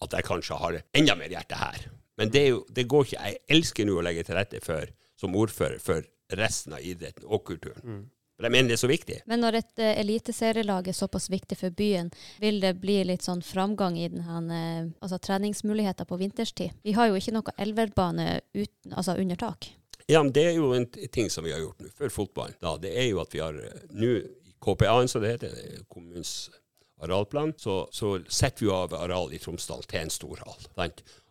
[0.00, 1.90] At jeg kanskje har enda mer hjerte her.
[2.18, 3.20] Men det, jo, det går ikke.
[3.28, 4.88] Jeg elsker nå å legge til rette for,
[5.18, 6.06] som ordfører for
[6.38, 7.82] resten av idretten og kulturen.
[7.82, 8.06] Mm.
[8.42, 9.16] jeg mener det er så viktig.
[9.26, 13.42] Men når et uh, eliteserielag er såpass viktig for byen, vil det bli litt sånn
[13.42, 16.76] framgang i denne, her, eh, altså treningsmuligheter på vinterstid?
[16.86, 19.72] Vi har jo ikke noe elverbane uten, altså under tak.
[20.08, 22.56] Ja, men det er jo en ting som vi har gjort nå, for fotballen.
[22.62, 25.58] Da, det er jo at vi har eh, nå i KPA-en, som det heter,
[25.90, 26.48] kommunens
[27.02, 30.64] arealplan, så, så setter vi av areal i Tromsdal til en stor hall.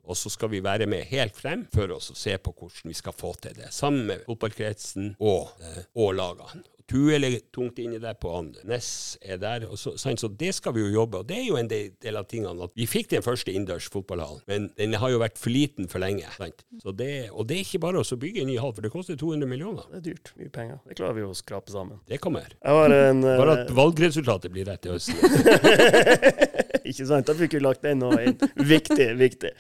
[0.07, 2.97] Og så skal vi være med helt frem for oss å se på hvordan vi
[2.97, 6.65] skal få til det, sammen med fotballkretsen og, eh, og lagene.
[6.87, 8.61] Tue er tungt inni der på andre.
[8.67, 9.65] Ness er der.
[9.75, 11.19] Så, så det skal vi jo jobbe.
[11.19, 14.39] Og det er jo en del, av tingene at vi fikk den første innendørs fotballhallen,
[14.47, 16.29] men den har jo vært for liten for lenge.
[16.39, 19.51] Det, og det er ikke bare å bygge en ny hall, for det koster 200
[19.51, 19.83] millioner.
[19.91, 20.31] Det er dyrt.
[20.39, 20.79] Mye penger.
[20.87, 21.99] Det klarer vi å skrape sammen.
[22.07, 22.55] Det kommer.
[22.63, 26.55] En eh, Bare at valgresultatet blir rett til høsten.
[26.87, 27.27] Ikke sant?
[27.27, 28.37] Da fikk vi lagt den nå inn.
[28.73, 29.53] Viktig, viktig.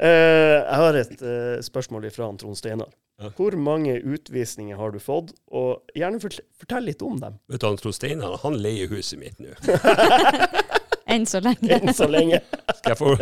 [0.00, 2.90] Uh, jeg har et uh, spørsmål fra Trond Steinar.
[3.20, 3.28] Ja.
[3.36, 7.66] Hvor mange utvisninger har du fått, og gjerne fortell, fortell litt om dem, Vet du,
[7.68, 9.52] han Trond Steinar, han leier huset mitt nå.
[11.10, 11.66] Enn så lenge.
[11.74, 12.38] enn så lenge.
[12.78, 13.14] Skal jeg få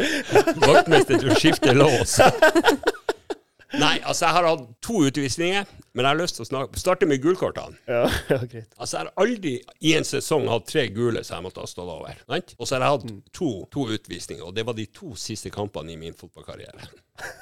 [0.61, 2.18] vaktmester til å skifte lås?
[3.82, 5.68] Nei, altså jeg har hatt to utvisninger,
[5.99, 7.74] men jeg har lyst til å snakke, starte med gulkortene.
[7.90, 8.68] Ja, ja, greit.
[8.78, 11.90] Altså Jeg har aldri i en sesong hatt tre gule som jeg måtte ha stått
[11.90, 12.20] over.
[12.30, 12.55] Right?
[12.55, 15.96] Og så har jeg hatt to, to utvisninger, og det var de to siste kampene
[15.96, 16.86] i min fotballkarriere.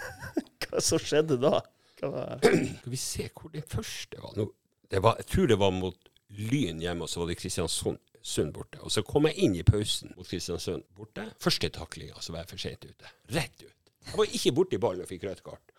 [0.64, 1.60] Hva så skjedde da?
[2.00, 4.32] Skal vi se hvor den første var.
[4.40, 4.48] Nå,
[4.88, 8.50] det var jeg tror det var mot Lyn hjemme, og så var det Kristiansund Sund
[8.56, 8.80] borte.
[8.82, 11.28] Og så kom jeg inn i pausen mot Kristiansund borte.
[11.38, 13.12] Første taklinga, så var jeg for sent ute.
[13.36, 13.92] Rett ut.
[14.08, 15.75] Jeg var ikke borti ballen og fikk rødt kort.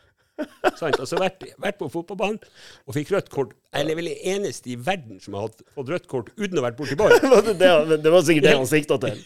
[0.78, 1.00] Sant?
[1.00, 2.38] Altså vært, vært på fotballbanen
[2.86, 3.56] og fikk rødt kort.
[3.74, 6.68] Jeg er vel eneste i verden som har hatt, fått rødt kort uten å ha
[6.70, 7.38] vært borti ballen.
[7.48, 9.24] det, det, det var sikkert det han sikta til.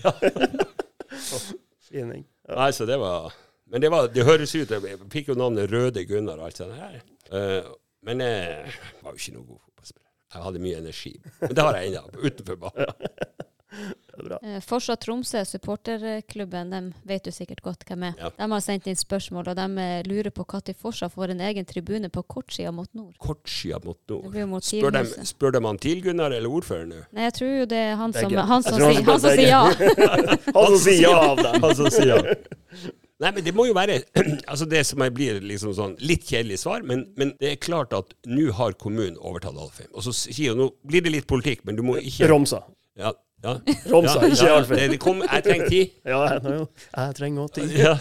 [1.92, 2.06] Ja.
[2.08, 3.34] Nei, så det var
[3.68, 6.78] Men det, var, det høres ut Jeg fikk jo navnet Røde Gunnar og alt sånt
[6.80, 7.02] her.
[7.28, 7.68] Uh,
[8.08, 8.72] men jeg
[9.04, 10.08] var jo ikke noe god fotballspiller.
[10.32, 11.12] Jeg hadde mye energi.
[11.42, 12.96] Men det har jeg ennå, utenfor banen.
[13.72, 14.38] Er.
[14.44, 18.18] Eh, Forsa Tromsø, supporterklubben, dem vet du sikkert godt hvem er.
[18.20, 18.32] Ja.
[18.36, 21.66] De har sendt inn spørsmål, og de eh, lurer på når Forsa får en egen
[21.66, 23.14] tribune på kortsida mot nord.
[23.22, 24.36] Kortsida mot nord.
[24.50, 25.28] mot Spør dem, TIL-huset.
[25.32, 27.04] spør dem han TIL-Gunnar eller ordføreren nå?
[27.16, 28.48] Nei, jeg tror jo det er han som, Begge.
[28.52, 29.64] han som, han sier, han som sier ja.
[30.58, 31.62] Han som sier ja av dem.
[31.64, 32.36] Han som sier ja.
[33.22, 34.00] Nei, men det må jo være
[34.52, 37.94] altså det som jeg blir liksom sånn litt kjedelig svar, men, men det er klart
[37.94, 39.92] at nå har kommunen overtatt Alfheim.
[39.94, 42.64] Og så sier hun nå blir det litt politikk, men du må ikke Romsa.
[42.98, 43.14] Ja,
[43.44, 43.56] ja.
[43.90, 44.92] Romsa, ikke ja, Alfheim.
[44.94, 45.96] det, kom, jeg trenger tid.
[46.14, 47.76] Ja, jeg, jeg trenger også tid.
[47.80, 47.96] Ja.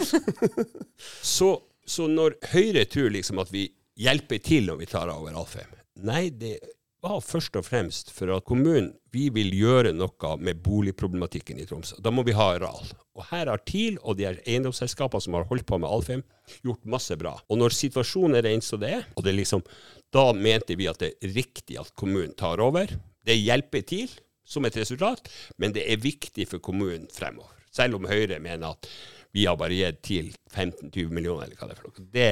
[1.35, 3.65] Så, så når Høyre tror liksom at vi
[3.99, 5.71] hjelper til når vi tar over Alfheim
[6.01, 6.59] Nei, det
[7.01, 11.97] var først og fremst for at kommunen vi vil gjøre noe med boligproblematikken i Tromsø.
[11.99, 12.91] Da må vi ha areal.
[13.17, 16.23] Og her har TIL og de eiendomsselskapene som har holdt på med Alfheim,
[16.63, 17.33] gjort masse bra.
[17.49, 19.65] Og når situasjonen er den som det er, og det liksom,
[20.13, 22.93] da mente vi at det er riktig at kommunen tar over.
[23.25, 24.13] Det hjelper TIL
[24.51, 25.31] som et resultat,
[25.61, 27.55] men det er viktig for kommunen fremover.
[27.71, 28.89] Selv om Høyre mener at
[29.31, 32.07] vi har bare gitt TIL 15-20 millioner, eller hva det er for noe.
[32.11, 32.25] Det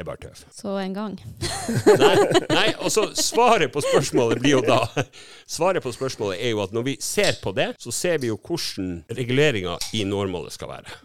[0.00, 0.38] er bare tøv.
[0.56, 1.18] Så en gang.
[2.00, 2.14] Nei,
[2.48, 4.78] nei, og så svaret på spørsmålet blir jo da
[5.44, 8.38] Svaret på spørsmålet er jo at når vi ser på det, så ser vi jo
[8.40, 10.96] hvordan reguleringa i normålet skal være.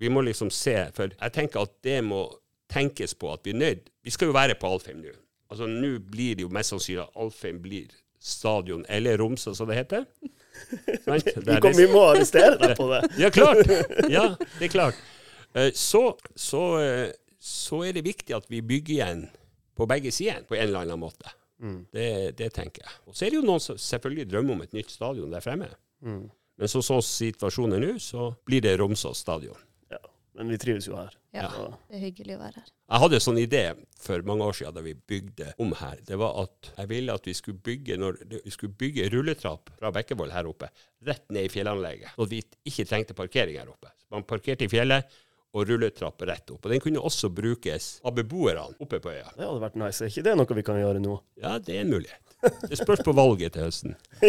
[0.00, 2.22] Vi må liksom se, for jeg tenker at det må
[2.70, 5.10] tenkes på at vi er nødt Vi skal jo være på Alfheim nå.
[5.50, 7.90] Altså Nå blir det jo mest sannsynlig at Alfheim blir
[8.20, 10.06] stadion, eller Romsø som det heter.
[11.08, 13.00] Er vi må arrestere deg på det.
[13.18, 13.62] Ja, klart!
[14.12, 14.24] Ja,
[14.58, 14.98] det er klart.
[15.56, 16.02] Eh, Så,
[16.36, 19.22] så, eh, så er det viktig at vi bygger igjen
[19.78, 21.32] på begge sider på en eller annen måte.
[21.60, 21.78] Mm.
[21.92, 22.92] Det, det tenker jeg.
[23.08, 25.70] Og så er det jo noen som selvfølgelig drømmer om et nytt stadion der fremme.
[26.04, 26.26] Mm.
[26.60, 29.56] Men sånn som situasjonen er nå, så blir det Romsås stadion.
[29.92, 30.00] Ja.
[30.36, 31.16] Men vi trives jo her.
[31.30, 31.46] Ja,
[31.86, 32.68] det er hyggelig å være her.
[32.90, 33.62] Jeg hadde en sånn idé
[34.02, 36.00] for mange år siden da vi bygde om her.
[36.08, 39.92] Det var at jeg ville at vi skulle bygge når vi skulle bygge rulletrapp fra
[39.94, 40.72] Bekkevoll her oppe,
[41.06, 42.16] rett ned i fjellanlegget.
[42.16, 43.92] Så vi ikke trengte parkering her oppe.
[44.02, 45.06] Så man parkerte i fjellet
[45.54, 46.64] og rulletrapp rett opp.
[46.66, 49.30] Og den kunne også brukes av beboerne oppe på øya.
[49.36, 50.02] det hadde vært nice.
[50.02, 51.14] Er ikke det noe vi kan gjøre nå?
[51.42, 52.36] Ja, det er en mulighet.
[52.66, 53.96] Det spørs på valget til høsten.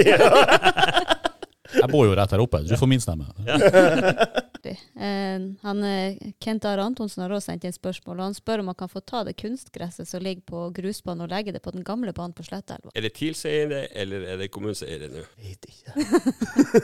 [1.72, 3.30] Jeg bor jo rett her oppe, så du får min stemme.
[4.62, 4.80] artig.
[4.95, 8.68] Eh, han, eh, Kent Are Antonsen har også sendt inn spørsmål, og han spør om
[8.68, 11.84] han kan få ta det kunstgresset som ligger på grusbanen og legge det på den
[11.84, 12.91] gamle banen på Slettelva.
[12.95, 15.26] Er det TIL som eier det, eller er det kommunen som eier det nå?
[15.41, 15.91] Vet ikke.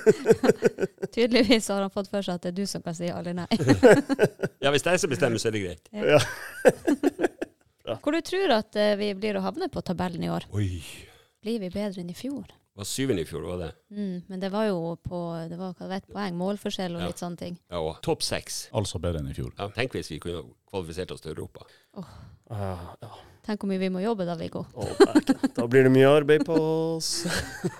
[1.13, 3.33] Tydeligvis har han fått for seg at det er du som kan si ja eller
[3.37, 3.47] nei.
[4.63, 5.89] Ja, hvis det er som bestemmer, så er det greit.
[5.93, 6.17] Ja.
[8.03, 10.47] Hvor du tror at eh, vi blir å havne på tabellen i år?
[10.57, 10.81] Oi.
[11.43, 12.49] Blir vi bedre enn i fjor?
[12.77, 13.67] Det var syvende i fjor, var det?
[13.89, 15.19] Mm, men det var jo på
[15.49, 17.07] det var, hva vet, poeng, målforskjell og Ja.
[17.09, 17.55] litt sånne ting.
[17.73, 18.67] Ja, og topp seks.
[18.71, 19.49] Altså bedre enn i fjor.
[19.57, 21.65] Ja, tenk hvis vi kunne kvalifisert oss til Europa.
[21.97, 23.09] Ah, ja.
[23.47, 24.61] Tenk hvor mye vi må jobbe da, Viggo.
[24.77, 24.93] Oh,
[25.57, 27.25] da blir det mye arbeid på oss.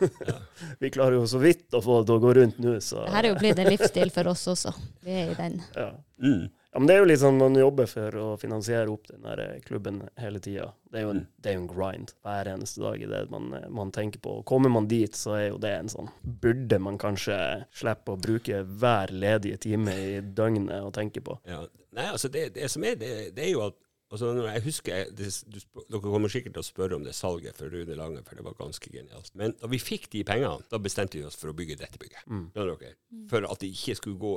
[0.82, 3.22] vi klarer jo så vidt å få det til å gå rundt nå, så Dette
[3.22, 4.74] er jo blitt en livsstil for oss også.
[5.06, 5.62] Vi er i den.
[5.78, 5.92] ja.
[6.18, 6.48] Mm.
[6.78, 9.40] Ja, men det er jo litt sånn man jobber for å finansiere opp den der
[9.66, 10.68] klubben hele tida.
[10.94, 14.22] Det, en- det er jo en grind hver eneste dag i det man, man tenker
[14.22, 14.36] på.
[14.44, 17.40] Og Kommer man dit, så er jo det en sånn Burde man kanskje
[17.74, 21.40] slippe å bruke hver ledige time i døgnet å tenke på.
[21.50, 21.64] Ja.
[21.98, 23.76] Nei, altså det, det som er, det, det er jo at
[24.14, 25.58] altså når jeg husker, det, du,
[25.90, 28.54] Dere kommer sikkert til å spørre om det salget for Rune Lange, for det var
[28.62, 29.34] ganske genialt.
[29.34, 32.22] Men da vi fikk de pengene, da bestemte vi oss for å bygge dette bygget.
[32.30, 32.46] Mm.
[32.54, 32.94] Dere?
[33.34, 34.36] For at det ikke skulle gå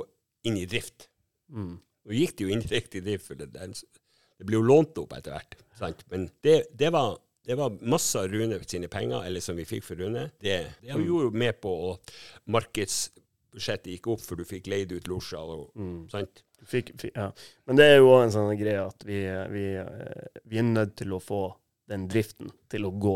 [0.49, 1.05] inn i drift.
[1.53, 1.77] Mm.
[2.05, 5.35] Nå gikk det jo indirekte i drift, for det, det, ble jo lånt opp etter
[5.35, 5.57] hvert.
[5.77, 6.05] Sant?
[6.13, 9.85] Men det, det, var, det var masse av Rune sine penger, eller som vi fikk
[9.85, 10.29] for Rune.
[10.41, 12.13] Det, det gjorde jo med på at
[12.57, 15.53] markedsbudsjettet gikk opp, for du fikk leid ut losjer.
[15.77, 16.07] Mm.
[16.13, 16.43] Sant?
[16.61, 17.31] Fikk, fikk, ja.
[17.65, 19.23] Men det er jo òg en sånn greie at vi,
[19.53, 21.47] vi, eh, vi er nødt til å få
[21.91, 23.15] den driften til å gå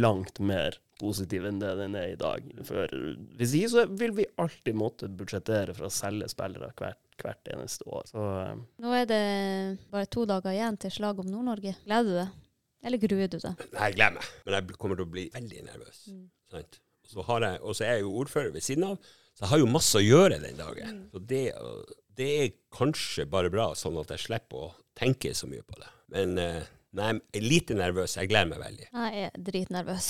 [0.00, 2.46] langt mer positiv enn det den er i dag.
[2.66, 2.90] For
[3.38, 7.86] hvis ikke så vil vi alltid måtte budsjettere for å selge spillere hvert, hvert eneste
[7.88, 8.04] år.
[8.10, 8.54] Så eh,
[8.84, 9.22] Nå er det
[9.92, 11.74] bare to dager igjen til slag om Nord-Norge.
[11.86, 12.34] Gleder du deg?
[12.88, 13.64] Eller gruer du deg?
[13.74, 14.28] Nei, jeg gleder meg.
[14.46, 16.02] Men jeg kommer til å bli veldig nervøs.
[16.12, 16.24] Mm.
[16.54, 16.78] Sant?
[17.08, 18.98] Og så har jeg- og så er jeg jo ordfører ved siden av,
[19.34, 20.96] så jeg har jo masse å gjøre den dagen.
[21.12, 21.42] Så det,
[22.18, 25.88] det er kanskje bare bra, sånn at jeg slipper å tenke så mye på det.
[26.14, 26.62] Men eh,
[26.98, 28.16] nei, jeg er lite nervøs.
[28.18, 28.88] Jeg gleder meg veldig.
[28.92, 30.08] Jeg er dritnervøs.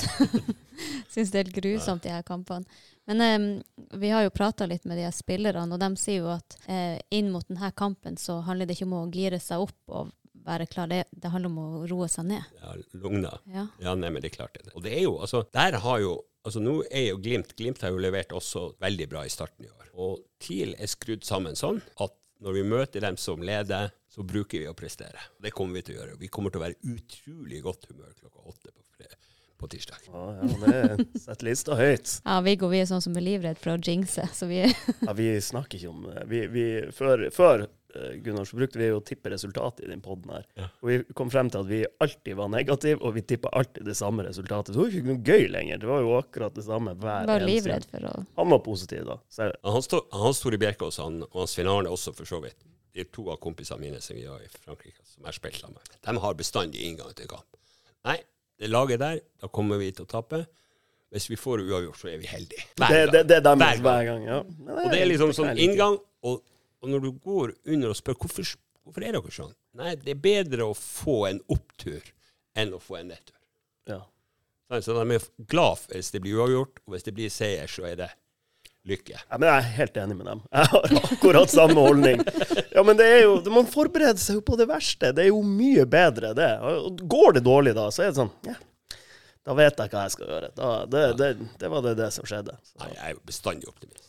[1.12, 2.64] Syns det er helt grusomt, de her kampene.
[3.08, 6.30] Men eh, vi har jo prata litt med de her spillerne, og de sier jo
[6.34, 9.94] at eh, inn mot denne kampen så handler det ikke om å gire seg opp
[9.98, 10.14] og
[10.48, 12.44] være klar, det, det handler om å roe seg ned.
[12.62, 13.32] Ja, lugne.
[13.52, 13.66] Ja.
[13.84, 14.70] Ja, nei, men det er klart det.
[14.76, 16.16] Og det er jo, altså, der har jo
[16.48, 19.68] Altså, nå er jo Glimt Glimt har jo levert også veldig bra i starten i
[19.68, 19.88] år.
[20.00, 24.62] Og TIL er skrudd sammen sånn at når vi møter dem som leder, så bruker
[24.62, 25.18] vi å prestere.
[25.42, 26.14] Det kommer vi til å gjøre.
[26.22, 29.10] Vi kommer til å være utrolig godt humør klokka åtte på, fre-
[29.58, 30.04] på tirsdag.
[30.06, 32.12] ja, ja, det setter lista høyt.
[32.24, 34.62] Ja, Viggo vi er sånn som er livredd for å jinxe, så vi
[35.08, 36.22] Ja, vi snakker ikke om det.
[36.30, 40.30] Vi, vi, før, før eh, Gunnar, så brukte vi å tippe resultatet i den poden
[40.36, 40.46] her.
[40.60, 40.68] Ja.
[40.82, 43.98] Og vi kom frem til at vi alltid var negative, og vi tippa alltid det
[43.98, 44.72] samme resultatet.
[44.72, 45.82] Så det var jo ikke noe gøy lenger.
[45.82, 49.20] Det var jo akkurat det samme hver var eneste for å Han var positiv, da.
[49.28, 49.92] Så Han Hans,
[50.22, 52.58] Hans Tore Bjerkås han, og Hans Finn Arne også, for så vidt.
[52.94, 55.60] De er to av kompisene mine som vi har i Frankrike, som jeg har spilt
[55.60, 55.98] sammen med.
[56.06, 57.46] De har bestandig inngang til kamp.
[58.08, 58.16] Nei,
[58.58, 60.42] det laget der, da kommer vi til å tape.
[61.14, 62.64] Hvis vi får uavgjort, så er vi heldige.
[62.76, 63.12] Hver det, gang.
[63.14, 63.82] det, det deres Hver gang.
[63.86, 64.24] hver gang.
[64.28, 64.40] Ja.
[64.66, 65.96] Nei, Og det er liksom sånn inngang,
[66.28, 66.42] og,
[66.82, 68.50] og når du går under og spør hvorfor,
[68.84, 69.54] hvorfor er dere sånn?
[69.78, 72.02] Nei, det er bedre å få en opptur
[72.58, 73.36] enn å få en nedtur.
[73.88, 74.02] Ja.
[74.68, 77.86] Sånn, Så de er glad hvis det blir uavgjort, og hvis det blir seier, så
[77.88, 78.10] er det
[78.88, 79.18] lykke.
[79.20, 80.40] Ja, men jeg er helt enig med dem.
[80.54, 82.22] Jeg har akkurat samme holdning.
[82.74, 85.12] Ja, men det er jo, Man forbereder seg jo på det verste.
[85.16, 86.48] Det er jo mye bedre, det.
[87.14, 88.56] Går det dårlig da, så er det sånn ja,
[89.48, 90.50] Da vet jeg hva jeg skal gjøre.
[90.58, 91.30] Da, det, det,
[91.62, 92.56] det var det, det som skjedde.
[92.66, 94.04] Så, Nei, jeg er bestandig optimist.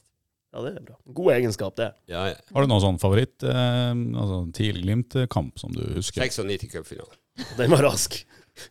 [0.55, 0.97] ja, det er bra.
[1.19, 1.91] God egenskap, det.
[2.11, 2.39] Ja, ja.
[2.55, 6.25] Har du noen sånn favoritt eh, altså, TIL-Glimt-kamp som du husker?
[6.25, 7.15] 96 cupfinalen.
[7.59, 8.17] Den var rask.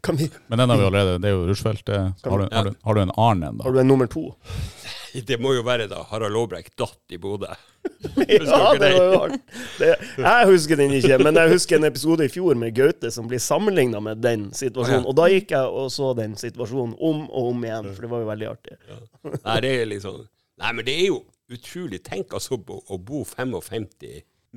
[0.05, 1.89] Kan vi, Men den har vi allerede, det er jo Rushfeldt.
[1.89, 3.65] Har, du- har, har du en Arnen, da?
[3.65, 4.31] har du en nummer to?
[5.29, 7.49] Det må jo være da Harald Aabrekk datt i Bodø.
[8.29, 9.39] Ja, det var jo hardt.
[9.79, 9.89] Det,
[10.21, 13.41] jeg husker den ikke, men jeg husker en episode i fjor med Gaute som blir
[13.43, 15.07] sammenligna med den situasjonen.
[15.09, 18.23] Og da gikk jeg og så den situasjonen om og om igjen, for det var
[18.23, 18.77] jo veldig artig.
[19.33, 20.21] Nei, det er liksom
[20.61, 21.19] Nei, men det er jo
[21.57, 22.03] utrolig.
[22.07, 23.89] Tenk altså å bo 55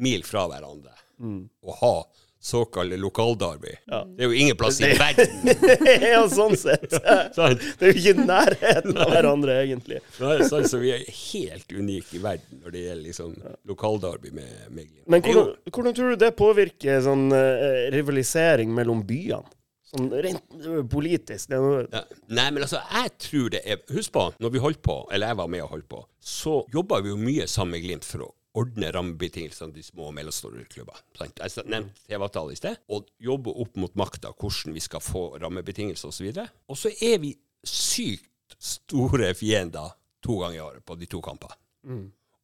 [0.01, 1.93] mil fra hverandre og ha
[2.41, 3.75] såkalte lokaldarby.
[3.85, 5.51] Det er jo ingen plass i verden.
[6.11, 6.89] ja, sånn sett.
[7.77, 10.01] Det er jo ikke nærheten av hverandre, egentlig.
[10.17, 13.35] Nei, sånn, så vi er helt unike i verden når det gjelder liksom
[13.69, 15.07] lokaldarby med, med Glimt.
[15.11, 19.45] Men hvordan, hvordan tror du det påvirker sånn eh, rivalisering mellom byene?
[19.91, 21.51] Sånn rent eh, politisk?
[21.53, 22.05] Noe, Ja.
[22.31, 25.41] Nei, men altså, jeg tror det er Husk på, når vi holdt på, eller jeg
[25.43, 28.33] var med og holdt på, så jobba vi jo mye sammen med Glimt for å
[28.57, 30.99] ordne rammebetingelsene de små og mellomstore klubber.
[31.17, 31.39] Sant?
[31.39, 36.11] Jeg nevnte TV-avtale i sted, og jobbe opp mot makta hvordan vi skal få rammebetingelser
[36.11, 36.27] osv.
[36.27, 37.31] Og, så og så er vi
[37.67, 41.55] sykt store fiender to ganger i året på de to kampene.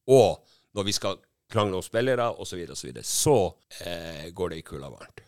[0.08, 1.20] Og når vi skal
[1.52, 3.38] krangle om spillere osv., så, videre, og så, videre, så
[3.84, 5.24] eh, går det i kulda varmt.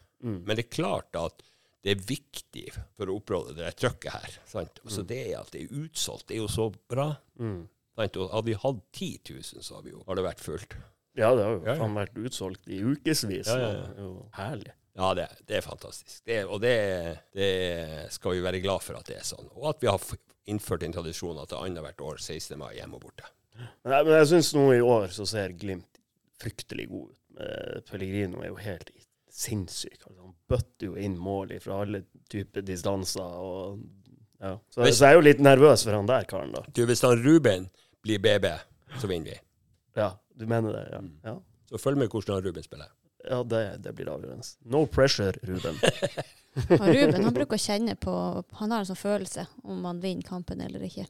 [0.48, 1.44] Men det er klart at
[1.84, 4.40] det er viktig for å oppråde det trøkket her.
[4.50, 4.82] Sant?
[4.84, 6.28] Altså det er at det er utsolgt.
[6.28, 7.14] Det er jo så bra.
[7.40, 7.76] Sant?
[8.00, 10.76] Hadde vi hatt 10 000, så hadde, vi jo, hadde det vært fullt.
[11.20, 11.88] ja, det har jo Ja, ja.
[12.00, 13.24] vært utsolgt i ukevis.
[13.48, 14.72] Ja, ja, er herlig.
[15.00, 16.22] Ja, det, det er fantastisk.
[16.28, 16.74] Det, og det,
[17.36, 19.48] det skal vi være glad for at det er sånn.
[19.56, 20.00] Og at vi har
[20.50, 22.58] innført en tradisjon at det er annethvert år 16.
[22.60, 23.28] mai hjemme og borte.
[23.60, 26.00] Nei, men jeg syns nå i år så ser Glimt
[26.40, 27.22] fryktelig god ut.
[27.40, 28.92] Eh, Pellegrino er jo helt
[29.32, 30.00] sinnssyk.
[30.08, 33.24] Altså, han bøtter jo inn mål fra alle typer distanser.
[33.40, 33.80] Og,
[34.42, 34.56] ja.
[34.74, 36.64] så, Hvis- så jeg er jo litt nervøs for han der karen, da.
[36.76, 37.70] Du, hvis han Ruben
[38.06, 38.46] blir BB,
[39.02, 39.40] så vinner vi.
[40.00, 40.86] Ja, du mener det?
[40.92, 41.36] Ja, ja.
[41.70, 42.90] Så følg med hvordan Ruben spiller.
[43.30, 44.46] ja det, det blir avgjørende.
[44.66, 45.78] No pressure, Ruben.
[46.80, 48.12] Og Ruben han bruker å kjenne på
[48.58, 51.06] Han har en sånn følelse om han vinner kampen eller ikke.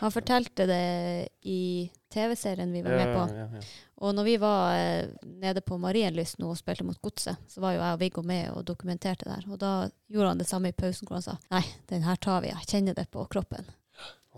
[0.00, 3.22] Han fortalte det i TV-serien vi var med på.
[3.32, 3.62] Ja, ja, ja.
[4.00, 5.08] Og når vi var eh,
[5.40, 8.50] nede på Marienlyst nå og spilte mot Godset, så var jo jeg og Viggo med
[8.52, 9.44] og dokumenterte der.
[9.48, 9.72] Og da
[10.08, 11.62] gjorde han det samme i pausen, hvor han sa nei,
[11.92, 13.68] den her tar vi, jeg kjenner det på kroppen.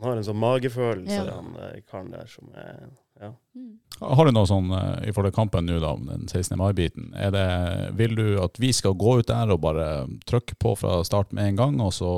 [0.02, 1.38] Han har en sånn magefølelse, Ja.
[1.38, 2.90] han eh, karen der, som er
[3.22, 3.28] ja.
[3.54, 3.78] Mm.
[4.00, 6.56] Har du noe sånn eh, i forhold til kampen nå, da, den 16.
[6.58, 7.12] mai-biten?
[7.14, 11.30] Er Vil du at vi skal gå ut der og bare trykke på fra start
[11.32, 12.08] med en gang, og så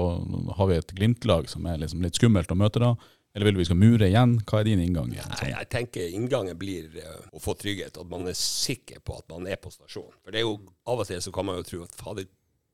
[0.57, 2.95] har vi et Glimt-lag som er liksom litt skummelt å møte da?
[3.35, 4.37] Eller vil du vi skal mure igjen?
[4.47, 5.11] Hva er din inngang?
[5.11, 5.41] Igjen, sånn?
[5.43, 9.27] Nei, jeg tenker inngangen blir eh, å få trygghet, at man er sikker på at
[9.35, 10.13] man er på stasjon.
[10.23, 10.57] For det er jo
[10.87, 12.29] av og til så kan man jo tro at fader,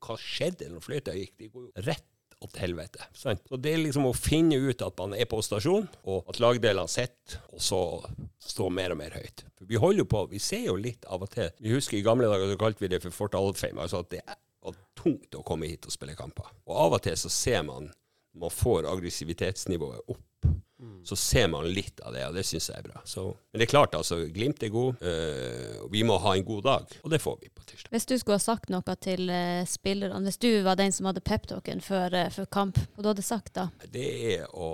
[0.05, 1.33] hva skjedde når fløyta gikk?
[1.41, 2.05] De går jo rett
[2.49, 3.05] til helvete.
[3.13, 3.43] Sant?
[3.45, 6.89] Så det er liksom å finne ut at man er på stasjon, og at lagdelene
[6.89, 7.81] sitter, og så
[8.41, 9.45] stå mer og mer høyt.
[9.59, 12.05] For vi holder jo på, vi ser jo litt av og til Vi husker i
[12.05, 14.23] gamle dager så kalte vi det for Fort Alfheim, altså at det
[14.61, 16.49] var tungt å komme hit og spille kamper.
[16.65, 17.91] Og av og til så ser man
[18.31, 20.21] man får aggressivitetsnivået opp
[21.03, 23.01] så ser man litt av det, og det syns jeg er bra.
[23.05, 26.45] Så, men det er klart, altså, Glimt er god, øh, og vi må ha en
[26.47, 27.91] god dag, og det får vi på tirsdag.
[27.93, 31.23] Hvis du skulle ha sagt noe til uh, spillerne, hvis du var den som hadde
[31.25, 33.69] peptalken før, uh, før kamp, hva du hadde sagt da?
[33.93, 34.69] Det er å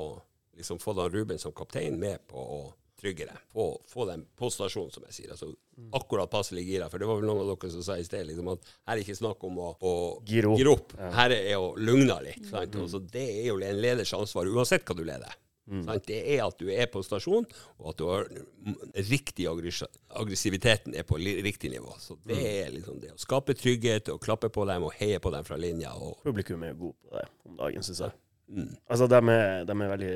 [0.57, 2.61] liksom få Dan Ruben som kaptein med på å
[2.97, 3.41] trygge dem.
[3.53, 5.33] Få, få dem på stasjonen, som jeg sier.
[5.35, 5.51] Altså,
[5.93, 6.87] akkurat passelig gira.
[6.89, 9.03] For det var vel noen av dere som sa i sted liksom, at her er
[9.03, 9.91] ikke snakk om å, å
[10.25, 10.95] Gire opp.
[10.97, 12.47] Her er å lugne litt.
[12.49, 12.79] Sant?
[12.81, 15.37] Og så det er jo en leders ansvar, uansett hva du leder.
[15.67, 16.05] Sant?
[16.07, 17.47] Det er at du er på stasjon,
[17.81, 18.77] og at du har mm,
[19.09, 21.91] riktig aggressiviteten er på riktig nivå.
[21.99, 25.33] Så det er liksom det å skape trygghet og klappe på dem og heie på
[25.33, 25.91] dem fra linja.
[25.99, 28.15] Og, Publikum er jo god på det om dagen, syns jeg.
[28.47, 28.73] mm.
[28.87, 30.11] Altså, de er, de er veldig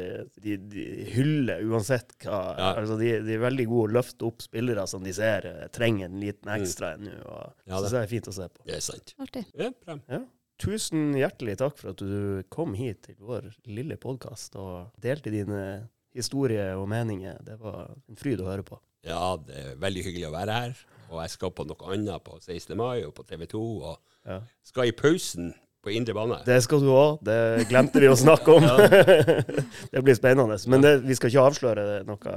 [0.45, 0.85] De, de
[1.17, 2.73] hyller uansett hva Ja.
[2.79, 6.07] Altså, de, de er veldig gode å løfte opp spillere som de ser eh, trenger
[6.07, 7.09] en liten ekstra mm.
[7.09, 7.17] ennå.
[7.19, 7.57] Mm.
[7.65, 7.97] Ja, synes det.
[7.97, 8.69] jeg er fint å se på.
[8.69, 9.17] Det er sant.
[9.27, 9.49] Artig.
[9.59, 9.99] Ja, bra.
[10.07, 10.27] Ja.
[10.61, 15.87] Tusen hjertelig takk for at du kom hit til vår lille podkast og delte dine
[16.13, 17.39] historier og meninger.
[17.45, 18.77] Det var en fryd å høre på.
[19.07, 20.75] Ja, det er veldig hyggelig å være her.
[21.09, 22.75] Og jeg skal på noe annet på 16.
[22.77, 23.63] mai og på TV 2.
[23.89, 23.97] Og
[24.27, 24.41] Ja.
[24.61, 26.43] skal i pausen på indre bane.
[26.45, 27.23] Det skal du òg.
[27.25, 28.61] Det glemte vi å snakke om.
[29.91, 30.59] det blir spennende.
[30.69, 32.35] Men det, vi skal ikke avsløre noe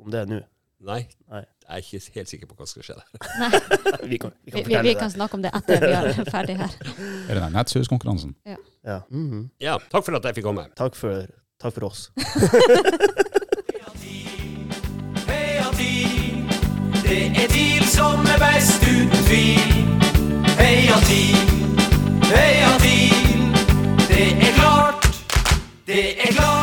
[0.00, 0.40] om det nå.
[0.84, 1.44] Nei, Nei.
[1.64, 3.06] Jeg er ikke helt sikker på hva som skal skje der.
[4.12, 6.74] Vi kan, vi kan vi, vi kan snakke om det etter vi er ferdig her.
[7.28, 8.34] Er det den nettshuskonkurransen?
[8.84, 9.00] Ja.
[9.08, 9.48] Mhm.
[9.64, 10.66] Ja, takk for at jeg fikk komme.
[10.76, 11.24] Takk, for,
[11.62, 12.10] takk for oss.
[17.04, 19.74] Det er TIL som er best uten tvil.
[20.58, 21.36] Heia TIL,
[22.30, 23.44] heia TIL,
[24.08, 25.08] det er klart,
[25.86, 26.53] det er klart.